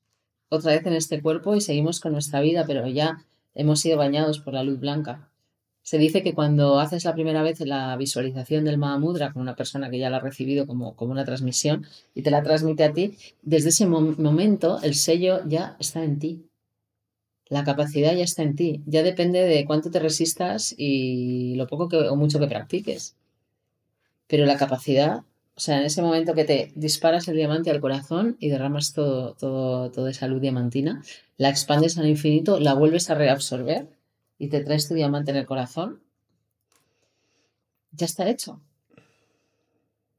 otra 0.49 0.73
vez 0.73 0.87
en 0.87 0.95
este 0.95 1.21
cuerpo 1.21 1.55
y 1.57 1.61
seguimos 1.61 2.01
con 2.01 2.13
nuestra 2.13 2.41
vida, 2.41 2.65
pero 2.67 2.89
ya 2.89 3.27
hemos 3.55 3.81
sido 3.81 3.99
bañados 3.99 4.41
por 4.41 4.55
la 4.55 4.63
luz 4.63 4.81
blanca. 4.81 5.29
Se 5.89 5.97
dice 5.97 6.23
que 6.23 6.35
cuando 6.35 6.81
haces 6.81 7.07
la 7.07 7.15
primera 7.15 7.43
vez 7.43 7.61
la 7.61 7.97
visualización 7.97 8.67
del 8.67 8.77
Mahamudra 8.77 9.33
con 9.33 9.41
una 9.41 9.57
persona 9.57 9.89
que 9.89 9.99
ya 9.99 10.11
la 10.11 10.19
ha 10.19 10.21
recibido 10.21 10.67
como, 10.67 10.95
como 10.95 11.13
una 11.13 11.25
transmisión 11.25 11.87
y 12.15 12.21
te 12.21 12.31
la 12.31 12.43
transmite 12.43 12.85
a 12.85 12.93
ti, 12.93 13.17
desde 13.41 13.71
ese 13.71 13.87
momento 13.87 14.81
el 14.83 14.95
sello 14.95 15.41
ya 15.49 15.77
está 15.81 16.05
en 16.05 16.19
ti. 16.19 16.45
La 17.47 17.65
capacidad 17.65 18.15
ya 18.15 18.25
está 18.25 18.43
en 18.43 18.55
ti. 18.55 18.83
Ya 18.85 19.03
depende 19.03 19.41
de 19.41 19.65
cuánto 19.65 19.91
te 19.91 19.99
resistas 19.99 20.75
y 20.77 21.55
lo 21.55 21.67
poco 21.67 21.89
que, 21.89 21.97
o 21.97 22.17
mucho 22.17 22.39
que 22.39 22.49
practiques. 22.49 23.17
Pero 24.27 24.45
la 24.45 24.59
capacidad, 24.59 25.23
o 25.55 25.61
sea, 25.61 25.79
en 25.79 25.87
ese 25.87 26.03
momento 26.03 26.35
que 26.35 26.45
te 26.45 26.71
disparas 26.75 27.29
el 27.29 27.37
diamante 27.37 27.71
al 27.71 27.81
corazón 27.81 28.37
y 28.41 28.51
derramas 28.51 28.93
todo, 28.93 29.37
todo, 29.41 29.91
toda 29.91 30.11
esa 30.11 30.27
luz 30.27 30.43
diamantina, 30.43 31.03
la 31.39 31.49
expandes 31.49 31.97
al 31.97 32.09
infinito, 32.09 32.61
la 32.61 32.75
vuelves 32.75 33.09
a 33.09 33.15
reabsorber 33.15 33.98
y 34.39 34.49
te 34.49 34.63
traes 34.63 34.89
tu 34.89 34.95
diamante 34.95 35.33
en 35.33 35.37
el 35.37 35.47
corazón, 35.47 36.03
ya 37.91 38.07
está 38.07 38.29
hecho. 38.29 38.61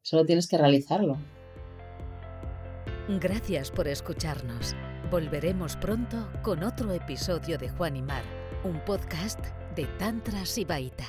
Solo 0.01 0.25
tienes 0.25 0.47
que 0.47 0.57
realizarlo. 0.57 1.17
Gracias 3.07 3.71
por 3.71 3.87
escucharnos. 3.87 4.75
Volveremos 5.09 5.75
pronto 5.77 6.29
con 6.43 6.63
otro 6.63 6.91
episodio 6.93 7.57
de 7.57 7.69
Juan 7.69 7.95
y 7.95 8.01
Mar, 8.01 8.23
un 8.63 8.83
podcast 8.85 9.39
de 9.75 9.85
Tantra 9.97 10.45
Sibaita. 10.45 11.07